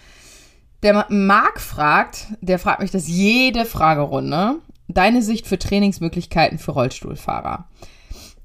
Der 0.83 1.07
Marc 1.11 1.61
fragt, 1.61 2.29
der 2.41 2.59
fragt 2.59 2.81
mich 2.81 2.91
das 2.91 3.07
jede 3.07 3.67
Fragerunde. 3.67 4.57
Deine 4.89 5.23
Sicht 5.23 5.47
für 5.47 5.59
Trainingsmöglichkeiten 5.59 6.59
für 6.59 6.73
Rollstuhlfahrer. 6.73 7.69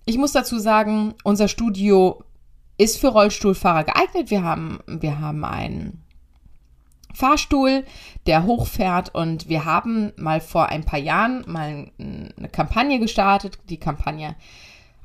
Ich 0.05 0.17
muss 0.17 0.33
dazu 0.33 0.59
sagen, 0.59 1.15
unser 1.23 1.47
Studio 1.47 2.23
ist 2.77 2.99
für 2.99 3.07
Rollstuhlfahrer 3.07 3.85
geeignet. 3.85 4.29
Wir 4.29 4.43
haben, 4.43 4.79
wir 4.85 5.19
haben 5.19 5.43
einen 5.45 6.04
Fahrstuhl, 7.15 7.83
der 8.27 8.43
hochfährt 8.43 9.13
und 9.15 9.49
wir 9.49 9.65
haben 9.65 10.11
mal 10.17 10.41
vor 10.41 10.67
ein 10.67 10.83
paar 10.83 10.99
Jahren 10.99 11.43
mal 11.47 11.91
eine 11.97 12.49
Kampagne 12.51 12.99
gestartet, 12.99 13.57
die 13.69 13.77
Kampagne 13.77 14.35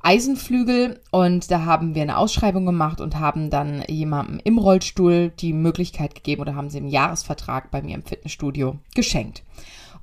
Eisenflügel 0.02 1.00
und 1.10 1.50
da 1.50 1.66
haben 1.66 1.94
wir 1.94 2.02
eine 2.02 2.16
Ausschreibung 2.16 2.64
gemacht 2.64 3.00
und 3.00 3.18
haben 3.18 3.50
dann 3.50 3.84
jemandem 3.86 4.40
im 4.44 4.58
Rollstuhl 4.58 5.30
die 5.38 5.52
Möglichkeit 5.52 6.14
gegeben 6.14 6.40
oder 6.40 6.54
haben 6.54 6.70
sie 6.70 6.78
im 6.78 6.88
Jahresvertrag 6.88 7.70
bei 7.70 7.82
mir 7.82 7.94
im 7.94 8.04
Fitnessstudio 8.04 8.78
geschenkt. 8.94 9.42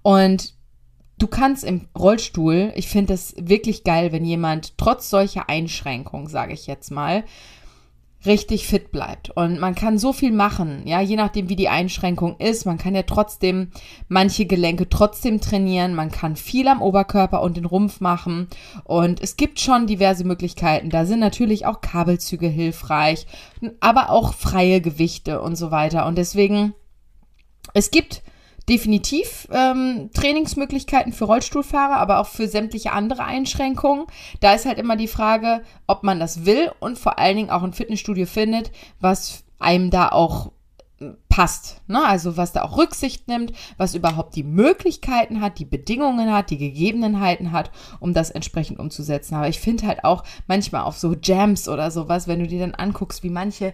Und 0.04 0.54
du 1.18 1.28
kannst 1.28 1.64
im 1.64 1.88
Rollstuhl, 1.98 2.72
ich 2.76 2.88
finde 2.88 3.14
es 3.14 3.34
wirklich 3.40 3.84
geil, 3.84 4.12
wenn 4.12 4.24
jemand 4.24 4.78
trotz 4.78 5.10
solcher 5.10 5.50
Einschränkungen, 5.50 6.28
sage 6.28 6.54
ich 6.54 6.68
jetzt 6.68 6.92
mal, 6.92 7.24
richtig 8.28 8.68
fit 8.68 8.92
bleibt. 8.92 9.32
Und 9.32 9.60
man 9.60 9.74
kann 9.74 9.98
so 9.98 10.14
viel 10.14 10.32
machen, 10.32 10.84
ja, 10.86 11.02
je 11.02 11.16
nachdem, 11.16 11.50
wie 11.50 11.56
die 11.56 11.70
Einschränkung 11.70 12.38
ist. 12.38 12.66
Man 12.66 12.78
kann 12.78 12.94
ja 12.94 13.04
trotzdem 13.04 13.72
manche 14.08 14.46
Gelenke 14.46 14.90
trotzdem 14.90 15.42
trainieren. 15.42 15.96
Man 15.96 16.12
kann 16.12 16.36
viel 16.36 16.68
am 16.68 16.82
Oberkörper 16.82 17.42
und 17.42 17.58
den 17.58 17.66
Rumpf 17.66 18.00
machen. 18.00 18.48
Und 18.84 19.22
es 19.22 19.38
gibt 19.38 19.60
schon 19.60 19.88
diverse 19.88 20.24
Möglichkeiten. 20.24 20.90
Da 20.90 21.06
sind 21.06 21.20
natürlich 21.20 21.66
auch 21.66 21.82
Kabelzüge 21.82 22.48
hilfreich, 22.48 23.26
aber 23.80 24.12
auch 24.12 24.34
freie 24.34 24.82
Gewichte 24.82 25.42
und 25.42 25.56
so 25.56 25.72
weiter. 25.72 26.06
Und 26.06 26.18
deswegen, 26.18 26.74
es 27.74 27.92
gibt 27.92 28.22
definitiv 28.70 29.48
ähm, 29.52 30.10
Trainingsmöglichkeiten 30.14 31.14
für 31.14 31.26
Rollstuhlfahrer, 31.26 31.98
aber 31.98 32.20
auch 32.20 32.28
für 32.28 32.48
sämtliche 32.48 32.92
andere 32.92 33.24
Einschränkungen. 33.24 34.08
Da 34.42 34.54
ist 34.54 34.66
halt 34.66 34.78
immer 34.78 34.98
die 34.98 35.08
Frage, 35.08 35.62
ob 35.88 36.04
man 36.04 36.20
das 36.20 36.46
will 36.46 36.72
und 36.80 37.00
vor 37.00 37.18
allen 37.18 37.38
Dingen 37.38 37.50
auch 37.50 37.64
ein 37.64 37.74
Fitnessstudio 37.74 38.26
findet, 38.26 38.72
was 39.00 39.44
einem 39.58 39.90
da 39.90 40.10
auch 40.10 40.52
äh, 41.00 41.12
passt. 41.30 41.82
Ne? 41.88 42.04
Also 42.06 42.36
was 42.36 42.52
da 42.52 42.64
auch 42.64 42.78
Rücksicht 42.78 43.30
nimmt, 43.30 43.54
was 43.78 43.96
überhaupt 43.96 44.36
die 44.36 44.44
Möglichkeiten 44.44 45.40
hat, 45.40 45.60
die 45.60 45.66
Bedingungen 45.66 46.34
hat, 46.34 46.50
die 46.50 46.58
Gegebenheiten 46.58 47.54
hat, 47.54 47.72
um 48.02 48.14
das 48.14 48.32
entsprechend 48.32 48.80
umzusetzen. 48.80 49.36
Aber 49.36 49.48
ich 49.48 49.62
finde 49.62 49.88
halt 49.88 50.04
auch 50.04 50.24
manchmal 50.46 50.82
auf 50.82 50.98
so 50.98 51.16
Jams 51.22 51.70
oder 51.70 51.90
sowas, 51.90 52.28
wenn 52.28 52.40
du 52.40 52.48
dir 52.48 52.60
dann 52.60 52.76
anguckst, 52.76 53.24
wie 53.24 53.30
manche 53.30 53.74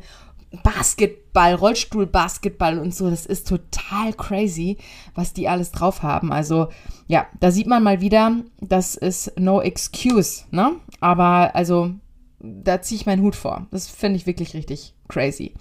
Basketball, 0.62 1.56
Rollstuhl-Basketball 1.56 2.78
und 2.78 2.94
so. 2.94 3.10
Das 3.10 3.26
ist 3.26 3.48
total 3.48 4.14
crazy, 4.14 4.78
was 5.16 5.34
die 5.34 5.50
alles 5.50 5.72
drauf 5.72 6.04
haben. 6.04 6.32
Also, 6.32 6.70
ja, 7.08 7.26
da 7.40 7.52
sieht 7.52 7.68
man 7.68 7.82
mal 7.84 8.02
wieder, 8.02 8.36
das 8.60 8.96
ist 8.96 9.40
no 9.40 9.62
excuse, 9.62 10.44
ne? 10.52 10.76
Aber, 11.00 11.56
also, 11.56 11.92
da 12.40 12.82
ziehe 12.82 13.00
ich 13.00 13.06
meinen 13.06 13.24
Hut 13.24 13.36
vor. 13.36 13.68
Das 13.72 13.88
finde 13.88 14.18
ich 14.18 14.28
wirklich 14.28 14.54
richtig 14.54 14.94
crazy. 15.08 15.54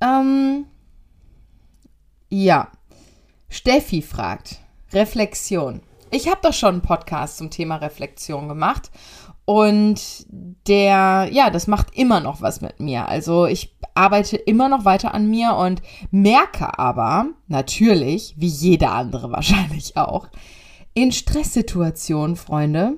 Ähm, 0.00 0.66
ja. 2.28 2.70
Steffi 3.48 4.02
fragt, 4.02 4.60
Reflexion. 4.92 5.80
Ich 6.10 6.28
habe 6.28 6.40
doch 6.42 6.52
schon 6.52 6.74
einen 6.74 6.82
Podcast 6.82 7.38
zum 7.38 7.50
Thema 7.50 7.76
Reflexion 7.76 8.48
gemacht 8.48 8.90
und 9.46 10.26
der, 10.66 11.28
ja, 11.30 11.50
das 11.50 11.68
macht 11.68 11.96
immer 11.96 12.18
noch 12.18 12.42
was 12.42 12.60
mit 12.60 12.80
mir. 12.80 13.08
Also 13.08 13.46
ich 13.46 13.76
arbeite 13.94 14.36
immer 14.36 14.68
noch 14.68 14.84
weiter 14.84 15.14
an 15.14 15.30
mir 15.30 15.54
und 15.54 15.80
merke 16.10 16.78
aber 16.78 17.28
natürlich, 17.46 18.34
wie 18.36 18.48
jeder 18.48 18.92
andere 18.92 19.30
wahrscheinlich 19.32 19.96
auch, 19.96 20.28
in 20.94 21.12
Stresssituationen, 21.12 22.36
Freunde, 22.36 22.94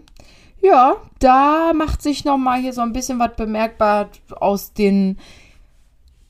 ja, 0.62 0.96
da 1.18 1.72
macht 1.74 2.00
sich 2.00 2.24
noch 2.24 2.38
mal 2.38 2.60
hier 2.60 2.72
so 2.72 2.80
ein 2.80 2.94
bisschen 2.94 3.18
was 3.18 3.36
bemerkbar 3.36 4.08
aus 4.40 4.72
den, 4.72 5.18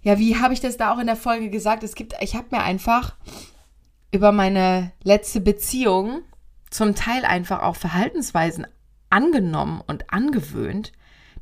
ja, 0.03 0.19
wie 0.19 0.37
habe 0.37 0.53
ich 0.53 0.61
das 0.61 0.77
da 0.77 0.93
auch 0.93 0.99
in 0.99 1.07
der 1.07 1.17
Folge 1.17 1.49
gesagt? 1.49 1.85
Es 1.85 1.95
gibt, 1.95 2.15
ich 2.21 2.35
habe 2.35 2.47
mir 2.51 2.63
einfach 2.63 3.15
über 4.11 4.33
meine 4.33 4.91
letzte 5.05 5.41
Beziehung 5.41 6.23
zum 6.71 6.97
Teil 6.97 7.25
einfach 7.25 7.63
auch 7.63 7.77
Verhaltensweisen 7.77 8.67
angenommen 9.11 9.83
und 9.87 10.13
angewöhnt, 10.13 10.93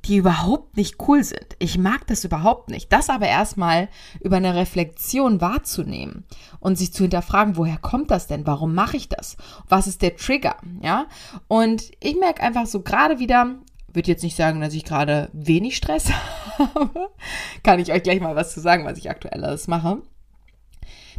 die 0.05 0.17
überhaupt 0.17 0.77
nicht 0.77 0.97
cool 1.09 1.25
sind. 1.25 1.57
Ich 1.59 1.79
mag 1.79 2.07
das 2.07 2.25
überhaupt 2.25 2.71
nicht. 2.71 2.93
Das 2.93 3.11
aber 3.11 3.27
erstmal 3.27 3.89
über 4.21 4.37
eine 4.37 4.55
Reflexion 4.55 5.41
wahrzunehmen 5.41 6.25
und 6.61 6.77
sich 6.77 6.93
zu 6.93 7.05
hinterfragen, 7.05 7.57
woher 7.57 7.79
kommt 7.79 8.11
das 8.11 8.27
denn? 8.27 8.47
Warum 8.47 8.75
mache 8.75 8.97
ich 8.97 9.09
das? 9.09 9.37
Was 9.69 9.87
ist 9.87 10.03
der 10.03 10.17
Trigger? 10.17 10.57
Ja? 10.81 11.07
Und 11.49 11.91
ich 12.01 12.17
merke 12.17 12.43
einfach 12.43 12.67
so 12.67 12.83
gerade 12.83 13.19
wieder, 13.19 13.57
würde 13.93 14.11
jetzt 14.11 14.23
nicht 14.23 14.37
sagen, 14.37 14.61
dass 14.61 14.75
ich 14.75 14.85
gerade 14.85 15.29
wenig 15.33 15.77
Stress 15.77 16.11
habe. 16.59 17.11
Kann 17.63 17.81
ich 17.81 17.93
euch 17.93 18.03
gleich 18.03 18.21
mal 18.21 18.37
was 18.37 18.53
zu 18.53 18.61
sagen, 18.61 18.85
was 18.85 18.99
ich 18.99 19.11
aktuell 19.11 19.43
alles 19.43 19.67
mache. 19.67 20.03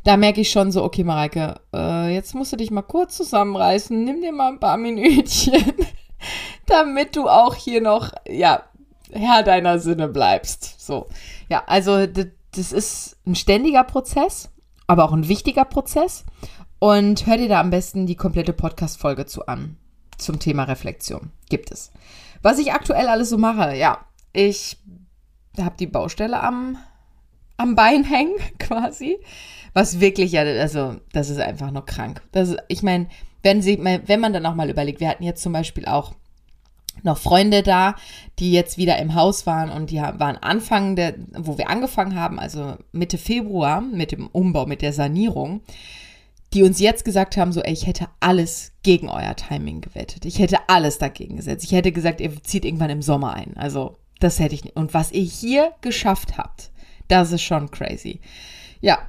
Da 0.03 0.15
merke 0.15 0.41
ich 0.41 0.51
schon 0.51 0.71
so, 0.71 0.83
okay, 0.83 1.03
Mareike, 1.03 1.60
äh, 1.73 2.13
jetzt 2.13 2.33
musst 2.33 2.53
du 2.53 2.55
dich 2.55 2.71
mal 2.71 2.83
kurz 2.83 3.17
zusammenreißen, 3.17 4.01
nimm 4.01 4.21
dir 4.21 4.31
mal 4.31 4.53
ein 4.53 4.60
paar 4.60 4.77
Minütchen 4.77 5.73
damit 6.65 7.15
du 7.15 7.27
auch 7.27 7.56
hier 7.56 7.82
noch, 7.82 8.12
ja, 8.27 8.63
Herr 9.12 9.43
deiner 9.43 9.80
Sinne 9.80 10.08
bleibst. 10.08 10.82
So. 10.82 11.08
Ja, 11.49 11.63
also 11.67 12.06
das 12.08 12.71
ist 12.71 13.17
ein 13.25 13.36
ständiger 13.36 13.84
Prozess, 13.84 14.49
aber 14.86 15.06
auch 15.06 15.13
ein 15.13 15.27
wichtiger 15.27 15.65
Prozess. 15.65 16.25
Und 16.80 17.25
hör 17.25 17.38
dir 17.38 17.49
da 17.49 17.60
am 17.60 17.71
besten 17.71 18.06
die 18.06 18.15
komplette 18.15 18.53
Podcast-Folge 18.53 19.25
zu 19.25 19.47
an, 19.47 19.77
zum 20.17 20.39
Thema 20.39 20.63
Reflexion. 20.63 21.32
gibt 21.49 21.71
es. 21.71 21.91
Was 22.43 22.60
ich 22.60 22.71
aktuell 22.71 23.08
alles 23.08 23.30
so 23.30 23.38
mache, 23.38 23.75
ja, 23.75 24.06
ich 24.32 24.77
habe 25.60 25.75
die 25.80 25.88
Baustelle 25.88 26.41
am, 26.41 26.77
am 27.58 27.75
Bein 27.75 28.03
hängen 28.03 28.36
quasi. 28.60 29.17
Was 29.73 29.99
wirklich, 29.99 30.32
ja, 30.32 30.41
also 30.41 30.97
das 31.13 31.30
ist 31.30 31.39
einfach 31.39 31.71
nur 31.71 31.86
krank. 31.86 32.21
Das 32.32 32.56
ich 32.67 32.84
meine, 32.84 33.08
wenn, 33.43 33.62
sie, 33.62 33.80
wenn 33.80 34.19
man 34.19 34.34
dann 34.34 34.45
auch 34.45 34.56
mal 34.56 34.69
überlegt, 34.69 35.00
wir 35.00 35.10
hatten 35.10 35.23
jetzt 35.23 35.41
zum 35.41 35.54
Beispiel 35.54 35.86
auch 35.86 36.13
noch 37.04 37.17
Freunde 37.17 37.63
da, 37.63 37.95
die 38.39 38.52
jetzt 38.52 38.78
wieder 38.78 38.97
im 38.97 39.15
Haus 39.15 39.45
waren 39.45 39.69
und 39.69 39.91
die 39.91 39.97
waren 39.97 40.38
Anfang 40.38 40.95
der, 40.95 41.15
wo 41.34 41.58
wir 41.58 41.69
angefangen 41.69 42.19
haben, 42.19 42.39
also 42.39 42.76
Mitte 42.91 43.17
Februar 43.17 43.82
mit 43.82 44.12
dem 44.12 44.28
Umbau, 44.28 44.65
mit 44.65 44.82
der 44.82 44.93
Sanierung, 44.93 45.62
die 46.54 46.63
uns 46.63 46.80
jetzt 46.80 47.04
gesagt 47.04 47.38
haben, 47.38 47.52
so, 47.52 47.62
ey, 47.62 47.73
ich 47.73 47.88
hätte 47.88 48.08
alles 48.19 48.71
gegen 48.84 49.10
euer 49.10 49.36
Timing 49.36 49.82
gewettet. 49.82 50.26
Ich 50.26 50.39
hätte 50.39 50.58
alles 50.67 50.97
dagegen 50.97 51.36
gesetzt. 51.36 51.65
Ich 51.65 51.73
hätte 51.73 51.91
gesagt, 51.91 52.21
ihr 52.21 52.41
zieht 52.43 52.63
irgendwann 52.63 52.89
im 52.89 53.02
Sommer 53.02 53.34
ein. 53.34 53.58
Also, 53.58 53.97
das 54.19 54.39
hätte 54.39 54.56
ich 54.56 54.63
nicht. 54.63 54.76
Und 54.76 54.93
was 54.93 55.12
ihr 55.12 55.23
hier 55.23 55.73
geschafft 55.82 56.38
habt, 56.38 56.71
das 57.10 57.32
ist 57.32 57.41
schon 57.41 57.69
crazy. 57.69 58.21
Ja, 58.80 59.00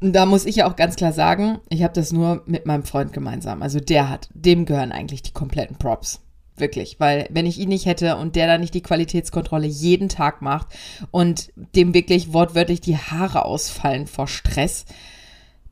da 0.00 0.26
muss 0.26 0.44
ich 0.44 0.56
ja 0.56 0.68
auch 0.68 0.76
ganz 0.76 0.96
klar 0.96 1.12
sagen, 1.12 1.58
ich 1.68 1.82
habe 1.82 1.94
das 1.94 2.12
nur 2.12 2.42
mit 2.46 2.66
meinem 2.66 2.84
Freund 2.84 3.12
gemeinsam. 3.12 3.62
Also 3.62 3.80
der 3.80 4.08
hat, 4.08 4.28
dem 4.34 4.66
gehören 4.66 4.92
eigentlich 4.92 5.22
die 5.22 5.32
kompletten 5.32 5.76
Props. 5.76 6.20
Wirklich, 6.58 6.98
weil 6.98 7.28
wenn 7.30 7.44
ich 7.44 7.58
ihn 7.58 7.68
nicht 7.68 7.84
hätte 7.84 8.16
und 8.16 8.34
der 8.34 8.46
da 8.46 8.56
nicht 8.56 8.72
die 8.72 8.82
Qualitätskontrolle 8.82 9.66
jeden 9.66 10.08
Tag 10.08 10.40
macht 10.40 10.68
und 11.10 11.52
dem 11.74 11.92
wirklich 11.92 12.32
wortwörtlich 12.32 12.80
die 12.80 12.96
Haare 12.96 13.44
ausfallen 13.44 14.06
vor 14.06 14.26
Stress, 14.26 14.86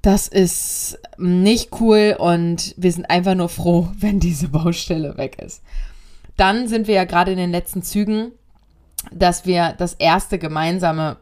das 0.02 0.28
ist 0.28 0.98
nicht 1.16 1.80
cool 1.80 2.14
und 2.18 2.74
wir 2.76 2.92
sind 2.92 3.08
einfach 3.08 3.34
nur 3.34 3.48
froh, 3.48 3.88
wenn 3.98 4.20
diese 4.20 4.48
Baustelle 4.48 5.16
weg 5.16 5.40
ist. 5.42 5.62
Dann 6.36 6.68
sind 6.68 6.86
wir 6.86 6.94
ja 6.94 7.04
gerade 7.04 7.32
in 7.32 7.38
den 7.38 7.50
letzten 7.50 7.82
Zügen, 7.82 8.32
dass 9.10 9.46
wir 9.46 9.74
das 9.78 9.94
erste 9.94 10.38
gemeinsame 10.38 11.16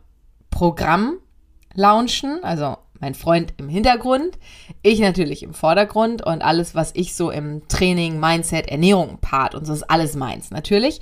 Programm 0.50 1.18
launchen, 1.74 2.42
also 2.42 2.76
mein 3.02 3.14
Freund 3.14 3.52
im 3.56 3.68
Hintergrund, 3.68 4.38
ich 4.80 5.00
natürlich 5.00 5.42
im 5.42 5.54
Vordergrund 5.54 6.24
und 6.24 6.40
alles, 6.40 6.76
was 6.76 6.92
ich 6.94 7.16
so 7.16 7.32
im 7.32 7.66
Training, 7.66 8.20
Mindset, 8.20 8.68
Ernährung, 8.68 9.18
Part 9.20 9.56
und 9.56 9.66
so 9.66 9.72
ist 9.72 9.90
alles 9.90 10.14
meins 10.14 10.52
natürlich. 10.52 11.00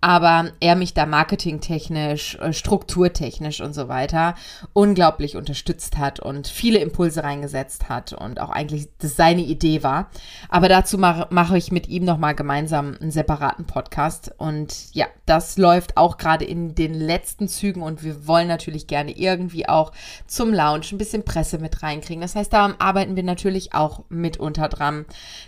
Aber 0.00 0.50
er 0.60 0.76
mich 0.76 0.94
da 0.94 1.04
marketingtechnisch, 1.04 2.36
äh, 2.36 2.54
strukturtechnisch 2.54 3.60
und 3.60 3.74
so 3.74 3.88
weiter 3.88 4.34
unglaublich 4.72 5.36
unterstützt 5.36 5.98
hat 5.98 6.20
und 6.20 6.48
viele 6.48 6.78
Impulse 6.78 7.22
reingesetzt 7.22 7.90
hat 7.90 8.14
und 8.14 8.40
auch 8.40 8.50
eigentlich 8.50 8.88
das 8.98 9.16
seine 9.16 9.42
Idee 9.42 9.82
war. 9.82 10.08
Aber 10.48 10.70
dazu 10.70 10.96
mache 10.96 11.26
mach 11.28 11.52
ich 11.52 11.70
mit 11.70 11.86
ihm 11.86 12.06
nochmal 12.06 12.34
gemeinsam 12.34 12.96
einen 12.98 13.10
separaten 13.10 13.66
Podcast 13.66 14.32
und 14.38 14.94
ja, 14.94 15.06
das 15.26 15.58
läuft 15.58 15.98
auch 15.98 16.16
gerade 16.16 16.46
in 16.46 16.74
den 16.74 16.94
letzten 16.94 17.46
Zügen 17.46 17.82
und 17.82 18.02
wir 18.02 18.26
wollen 18.26 18.48
natürlich 18.48 18.86
gerne 18.86 19.12
irgendwie 19.12 19.68
auch 19.68 19.92
zum 20.26 20.54
Lounge 20.54 20.86
ein 20.92 20.98
bisschen 20.98 21.26
Presse 21.26 21.41
Presse 21.42 21.58
mit 21.58 21.82
reinkriegen. 21.82 22.20
Das 22.20 22.36
heißt, 22.36 22.52
da 22.52 22.72
arbeiten 22.78 23.16
wir 23.16 23.24
natürlich 23.24 23.74
auch 23.74 24.04
mitunter 24.08 24.68
dran. 24.68 25.06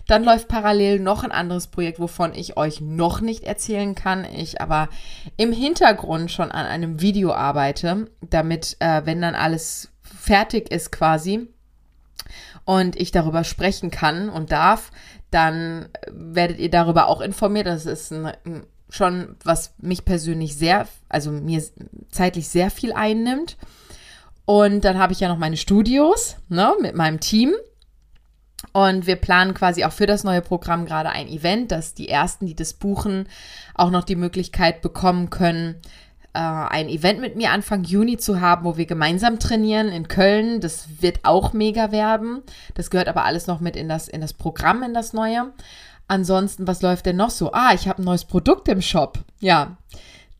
Dann 0.09 0.25
läuft 0.25 0.49
parallel 0.49 0.99
noch 0.99 1.23
ein 1.23 1.31
anderes 1.31 1.69
Projekt, 1.69 2.01
wovon 2.01 2.35
ich 2.35 2.57
euch 2.57 2.81
noch 2.81 3.21
nicht 3.21 3.45
erzählen 3.45 3.95
kann. 3.95 4.25
Ich 4.25 4.61
aber 4.61 4.89
im 5.37 5.53
Hintergrund 5.53 6.33
schon 6.33 6.51
an 6.51 6.67
einem 6.67 7.01
Video 7.01 7.33
arbeite, 7.33 8.11
damit, 8.29 8.77
äh, 8.81 9.03
wenn 9.05 9.23
dann 9.23 9.37
alles 9.37 9.93
fertig 10.03 10.73
ist 10.73 10.91
quasi 10.91 11.47
und 12.65 12.97
ich 12.97 13.13
darüber 13.13 13.45
sprechen 13.45 13.93
kann 13.93 14.29
und 14.29 14.51
darf, 14.51 14.91
dann 15.31 15.91
werdet 16.11 16.59
ihr 16.59 16.71
darüber 16.71 17.07
auch 17.07 17.21
informiert. 17.21 17.69
Das 17.69 17.87
ist 17.87 18.13
ein, 18.13 18.33
schon, 18.91 19.37
was 19.45 19.75
mich 19.79 20.05
persönlich 20.05 20.57
sehr, 20.57 20.89
also 21.09 21.31
mir 21.31 21.63
zeitlich 22.11 22.49
sehr 22.49 22.73
viel 22.73 22.93
einnimmt. 22.93 23.57
Und 24.47 24.85
dann 24.85 24.99
habe 24.99 25.13
ich 25.13 25.21
ja 25.21 25.29
noch 25.29 25.39
meine 25.39 25.57
Studios 25.57 26.37
ne, 26.49 26.75
mit 26.81 26.95
meinem 26.95 27.21
Team. 27.21 27.55
Und 28.73 29.07
wir 29.07 29.17
planen 29.17 29.55
quasi 29.55 29.85
auch 29.85 29.93
für 29.93 30.07
das 30.07 30.25
neue 30.25 30.41
Programm 30.41 30.87
gerade 30.87 31.11
ein 31.11 31.29
Event, 31.29 31.71
dass 31.71 31.95
die 31.95 32.09
Ersten, 32.09 32.47
die 32.47 32.57
das 32.57 32.75
buchen, 32.75 33.29
auch 33.75 33.91
noch 33.91 34.05
die 34.05 34.17
Möglichkeit 34.17 34.81
bekommen 34.81 35.31
können, 35.31 35.77
äh, 36.35 36.39
ein 36.41 36.89
Event 36.89 37.21
mit 37.21 37.37
mir 37.37 37.51
Anfang 37.51 37.85
Juni 37.85 38.17
zu 38.17 38.41
haben, 38.41 38.65
wo 38.65 38.77
wir 38.77 38.87
gemeinsam 38.87 39.39
trainieren 39.39 39.89
in 39.89 40.09
Köln. 40.09 40.61
Das 40.61 40.89
wird 41.01 41.21
auch 41.25 41.53
mega 41.53 41.93
werden. 41.93 42.43
Das 42.75 42.91
gehört 42.91 43.09
aber 43.09 43.25
alles 43.25 43.47
noch 43.47 43.61
mit 43.61 43.77
in 43.77 43.89
das, 43.89 44.09
in 44.09 44.21
das 44.21 44.33
Programm, 44.33 44.83
in 44.83 44.95
das 44.95 45.13
neue. 45.13 45.53
Ansonsten, 46.09 46.67
was 46.67 46.83
läuft 46.83 47.07
denn 47.07 47.17
noch 47.17 47.31
so? 47.31 47.53
Ah, 47.53 47.73
ich 47.75 47.89
habe 47.89 48.03
ein 48.03 48.05
neues 48.05 48.25
Produkt 48.25 48.69
im 48.69 48.83
Shop. 48.83 49.21
Ja, 49.41 49.79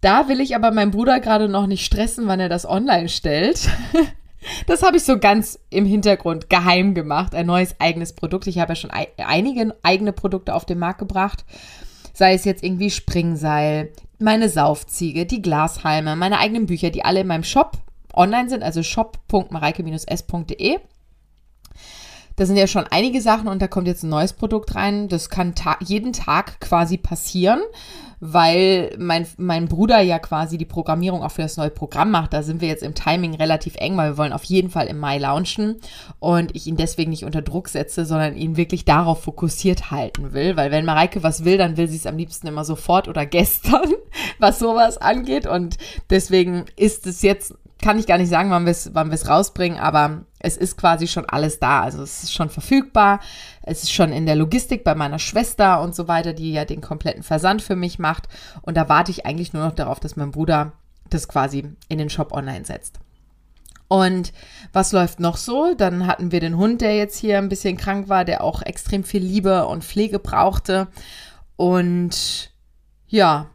da 0.05 0.29
will 0.29 0.41
ich 0.41 0.55
aber 0.55 0.71
meinen 0.71 0.91
Bruder 0.91 1.19
gerade 1.21 1.49
noch 1.49 1.67
nicht 1.67 1.85
stressen, 1.85 2.27
wann 2.27 2.41
er 2.41 2.49
das 2.49 2.69
online 2.69 3.09
stellt. 3.09 3.69
Das 4.67 4.83
habe 4.83 4.99
ich 4.99 5.05
so 5.05 5.19
ganz 5.19 5.59
im 5.71 5.87
Hintergrund 5.87 6.51
geheim 6.51 6.93
gemacht. 6.93 7.35
Ein 7.35 7.47
neues 7.47 7.77
eigenes 7.81 8.13
Produkt. 8.13 8.47
Ich 8.47 8.59
habe 8.59 8.73
ja 8.73 8.77
schon 8.77 8.91
einige 9.17 9.75
eigene 9.83 10.13
Produkte 10.13 10.55
auf 10.55 10.67
den 10.67 10.79
Markt 10.79 10.99
gebracht. 10.99 11.47
Sei 12.13 12.35
es 12.35 12.45
jetzt 12.45 12.63
irgendwie 12.63 12.91
Springseil, 12.91 13.91
meine 14.19 14.51
Saufziege, 14.51 15.25
die 15.25 15.41
Glashalme, 15.41 16.15
meine 16.15 16.39
eigenen 16.41 16.67
Bücher, 16.67 16.91
die 16.91 17.07
alle 17.07 17.21
in 17.21 17.27
meinem 17.27 17.43
Shop 17.43 17.79
online 18.13 18.51
sind, 18.51 18.63
also 18.63 18.83
shop.mareike-s.de. 18.83 20.77
Da 22.37 22.47
sind 22.47 22.57
ja 22.57 22.67
schon 22.67 22.87
einige 22.91 23.21
Sachen 23.21 23.47
und 23.47 23.63
da 23.63 23.69
kommt 23.69 23.87
jetzt 23.87 24.03
ein 24.03 24.09
neues 24.09 24.33
Produkt 24.33 24.75
rein. 24.75 25.09
Das 25.09 25.31
kann 25.31 25.55
ta 25.55 25.77
jeden 25.81 26.13
Tag 26.13 26.61
quasi 26.61 26.97
passieren, 26.97 27.61
weil 28.19 28.93
mein, 28.99 29.25
mein 29.37 29.69
Bruder 29.69 30.01
ja 30.01 30.19
quasi 30.19 30.59
die 30.59 30.65
Programmierung 30.65 31.23
auch 31.23 31.31
für 31.31 31.43
das 31.43 31.57
neue 31.57 31.71
Programm 31.71 32.11
macht. 32.11 32.33
Da 32.33 32.43
sind 32.43 32.61
wir 32.61 32.67
jetzt 32.67 32.83
im 32.83 32.95
Timing 32.95 33.35
relativ 33.35 33.77
eng, 33.77 33.97
weil 33.97 34.13
wir 34.13 34.19
wollen 34.19 34.33
auf 34.33 34.45
jeden 34.45 34.71
Fall 34.71 34.89
im 34.89 34.99
Mai 34.99 35.19
launchen 35.19 35.77
und 36.19 36.57
ich 36.57 36.67
ihn 36.67 36.77
deswegen 36.77 37.11
nicht 37.11 37.25
unter 37.25 37.43
Druck 37.43 37.69
setze, 37.69 38.05
sondern 38.05 38.37
ihn 38.37 38.57
wirklich 38.57 38.85
darauf 38.85 39.23
fokussiert 39.23 39.93
halten 39.93 40.33
will. 40.33 40.57
Weil 40.57 40.73
wenn 40.73 40.85
Mareike 40.85 41.23
was 41.23 41.45
will, 41.45 41.57
dann 41.57 41.77
will 41.77 41.87
sie 41.87 41.97
es 41.97 42.07
am 42.07 42.17
liebsten 42.17 42.49
immer 42.49 42.65
sofort 42.65 43.07
oder 43.07 43.27
gestern, 43.35 43.93
was 44.41 44.59
sowas 44.59 44.99
angeht. 44.99 45.47
Und 45.47 45.77
deswegen 46.11 46.65
ist 46.77 47.07
es 47.07 47.23
jetzt 47.23 47.55
kann 47.83 47.99
ich 47.99 48.07
gar 48.07 48.17
nicht 48.17 48.31
sagen, 48.31 48.51
wann 48.51 48.65
wir 48.65 48.71
es 48.71 48.95
wann 48.95 49.13
rausbringen, 49.13 49.79
aber 49.79 50.25
es 50.45 50.57
ist 50.57 50.77
quasi 50.77 51.07
schon 51.07 51.25
alles 51.25 51.59
da. 51.59 51.83
Also 51.83 52.03
es 52.03 52.25
ist 52.25 52.35
schon 52.35 52.51
verfügbar. 52.51 53.21
Es 53.63 53.83
ist 53.83 53.93
schon 53.93 54.13
in 54.13 54.27
der 54.27 54.37
Logistik 54.37 54.85
bei 54.85 54.95
meiner 54.95 55.19
Schwester 55.19 55.81
und 55.81 55.95
so 55.95 56.07
weiter, 56.07 56.35
die 56.35 56.53
ja 56.53 56.65
den 56.65 56.83
kompletten 56.83 57.23
Versand 57.23 57.63
für 57.63 57.77
mich 57.77 57.99
macht. 57.99 58.29
Und 58.63 58.77
da 58.77 58.89
warte 58.89 59.11
ich 59.11 59.25
eigentlich 59.25 59.53
nur 59.53 59.65
noch 59.65 59.75
darauf, 59.75 60.01
dass 60.01 60.17
mein 60.17 60.33
Bruder 60.33 60.73
das 61.09 61.29
quasi 61.29 61.73
in 61.89 61.99
den 61.99 62.11
Shop 62.11 62.33
online 62.33 62.65
setzt. 62.65 63.01
Und 63.89 64.33
was 64.73 64.93
läuft 64.93 65.21
noch 65.21 65.37
so? 65.37 65.75
Dann 65.75 66.07
hatten 66.07 66.31
wir 66.31 66.41
den 66.41 66.57
Hund, 66.57 66.81
der 66.81 66.97
jetzt 66.97 67.19
hier 67.19 67.39
ein 67.39 67.49
bisschen 67.49 67.77
krank 67.77 68.09
war, 68.09 68.25
der 68.25 68.43
auch 68.43 68.63
extrem 68.63 69.05
viel 69.05 69.23
Liebe 69.23 69.67
und 69.67 69.85
Pflege 69.85 70.19
brauchte. 70.19 70.89
Und 71.57 72.51
ja, 73.07 73.47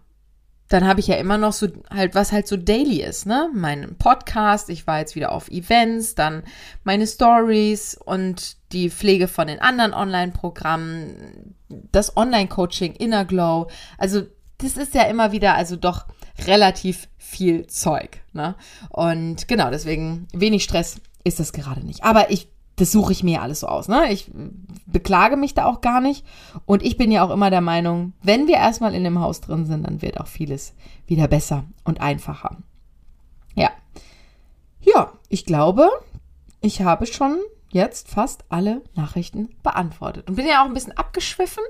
dann 0.70 0.88
habe 0.88 1.00
ich 1.00 1.08
ja 1.08 1.16
immer 1.16 1.38
noch 1.38 1.52
so 1.52 1.68
halt, 1.90 2.14
was 2.14 2.32
halt 2.32 2.48
so 2.48 2.56
daily 2.56 3.02
ist, 3.02 3.26
ne? 3.26 3.50
Mein 3.54 3.96
Podcast, 3.98 4.70
ich 4.70 4.86
war 4.86 5.00
jetzt 5.00 5.16
wieder 5.16 5.32
auf 5.32 5.50
Events, 5.50 6.14
dann 6.14 6.44
meine 6.84 7.08
Stories 7.08 7.98
und 8.06 8.56
die 8.72 8.92
Pflege 8.92 9.28
von 9.28 9.48
den 9.48 9.60
anderen 9.60 9.94
Online-Programmen, 9.96 11.56
das 11.92 12.16
Online-Coaching, 12.16 12.94
Inner 12.94 13.26
Glow. 13.26 13.68
Also, 13.98 14.22
das 14.60 14.78
ist 14.78 14.94
ja 14.94 15.04
immer 15.04 15.32
wieder, 15.32 15.56
also 15.56 15.76
doch 15.76 16.06
relativ 16.46 17.10
viel 17.18 17.66
Zeug, 17.66 18.22
ne? 18.34 18.56
Und 18.90 19.48
genau, 19.48 19.72
deswegen 19.72 20.28
wenig 20.34 20.64
Stress 20.64 21.02
ist 21.24 21.40
das 21.40 21.52
gerade 21.52 21.84
nicht. 21.86 22.04
Aber 22.04 22.30
ich 22.30 22.48
das 22.80 22.94
suche 22.94 23.12
ich 23.12 23.24
mir 23.24 23.42
alles 23.42 23.60
so 23.60 23.68
aus. 23.68 23.88
Ne? 23.90 24.12
Ich 24.12 24.32
beklage 24.92 25.38
mich 25.38 25.54
da 25.54 25.66
auch 25.66 25.82
gar 25.82 26.02
nicht. 26.02 26.26
Und 26.66 26.84
ich 26.84 26.98
bin 26.98 27.12
ja 27.12 27.24
auch 27.24 27.30
immer 27.30 27.50
der 27.50 27.62
Meinung, 27.62 28.14
wenn 28.22 28.48
wir 28.48 28.56
erstmal 28.56 28.94
in 28.94 29.04
dem 29.04 29.20
Haus 29.20 29.42
drin 29.42 29.66
sind, 29.66 29.84
dann 29.84 30.02
wird 30.02 30.20
auch 30.20 30.28
vieles 30.28 30.74
wieder 31.08 31.28
besser 31.28 31.66
und 31.84 32.02
einfacher. 32.02 32.58
Ja. 33.56 33.70
Ja, 34.82 35.14
ich 35.28 35.46
glaube, 35.46 35.90
ich 36.62 36.82
habe 36.82 37.06
schon 37.06 37.40
jetzt 37.72 38.10
fast 38.10 38.46
alle 38.50 38.82
Nachrichten 38.96 39.50
beantwortet. 39.64 40.28
Und 40.28 40.36
bin 40.36 40.48
ja 40.48 40.62
auch 40.62 40.68
ein 40.68 40.74
bisschen 40.74 40.98
abgeschwiffen, 40.98 41.64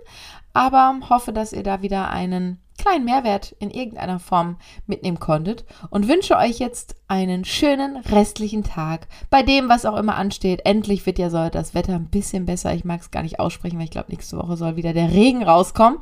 aber 0.53 0.99
hoffe, 1.09 1.33
dass 1.33 1.53
ihr 1.53 1.63
da 1.63 1.81
wieder 1.81 2.09
einen 2.09 2.59
kleinen 2.79 3.05
Mehrwert 3.05 3.55
in 3.59 3.69
irgendeiner 3.69 4.19
Form 4.19 4.57
mitnehmen 4.87 5.19
konntet 5.19 5.65
und 5.89 6.07
wünsche 6.07 6.37
euch 6.37 6.59
jetzt 6.59 6.95
einen 7.07 7.45
schönen 7.45 7.97
restlichen 7.97 8.63
Tag 8.63 9.07
bei 9.29 9.43
dem, 9.43 9.69
was 9.69 9.85
auch 9.85 9.97
immer 9.97 10.15
ansteht. 10.15 10.61
Endlich 10.65 11.05
wird 11.05 11.19
ja 11.19 11.29
so 11.29 11.49
das 11.49 11.75
Wetter 11.75 11.93
ein 11.93 12.09
bisschen 12.09 12.45
besser. 12.45 12.73
Ich 12.73 12.85
mag 12.85 13.01
es 13.01 13.11
gar 13.11 13.23
nicht 13.23 13.39
aussprechen, 13.39 13.77
weil 13.77 13.85
ich 13.85 13.91
glaube, 13.91 14.11
nächste 14.11 14.37
Woche 14.37 14.57
soll 14.57 14.75
wieder 14.75 14.93
der 14.93 15.11
Regen 15.11 15.43
rauskommen. 15.43 15.99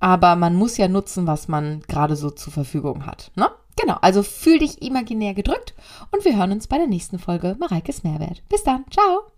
Aber 0.00 0.36
man 0.36 0.54
muss 0.56 0.76
ja 0.76 0.88
nutzen, 0.88 1.26
was 1.26 1.48
man 1.48 1.80
gerade 1.88 2.16
so 2.16 2.30
zur 2.30 2.52
Verfügung 2.52 3.06
hat. 3.06 3.30
Ne? 3.34 3.48
Genau, 3.76 3.96
also 4.00 4.22
fühl 4.22 4.58
dich 4.58 4.82
imaginär 4.82 5.34
gedrückt 5.34 5.74
und 6.10 6.24
wir 6.24 6.36
hören 6.36 6.52
uns 6.52 6.66
bei 6.66 6.78
der 6.78 6.86
nächsten 6.86 7.18
Folge 7.18 7.56
Mareikes 7.58 8.04
Mehrwert. 8.04 8.42
Bis 8.48 8.62
dann, 8.62 8.84
ciao! 8.90 9.35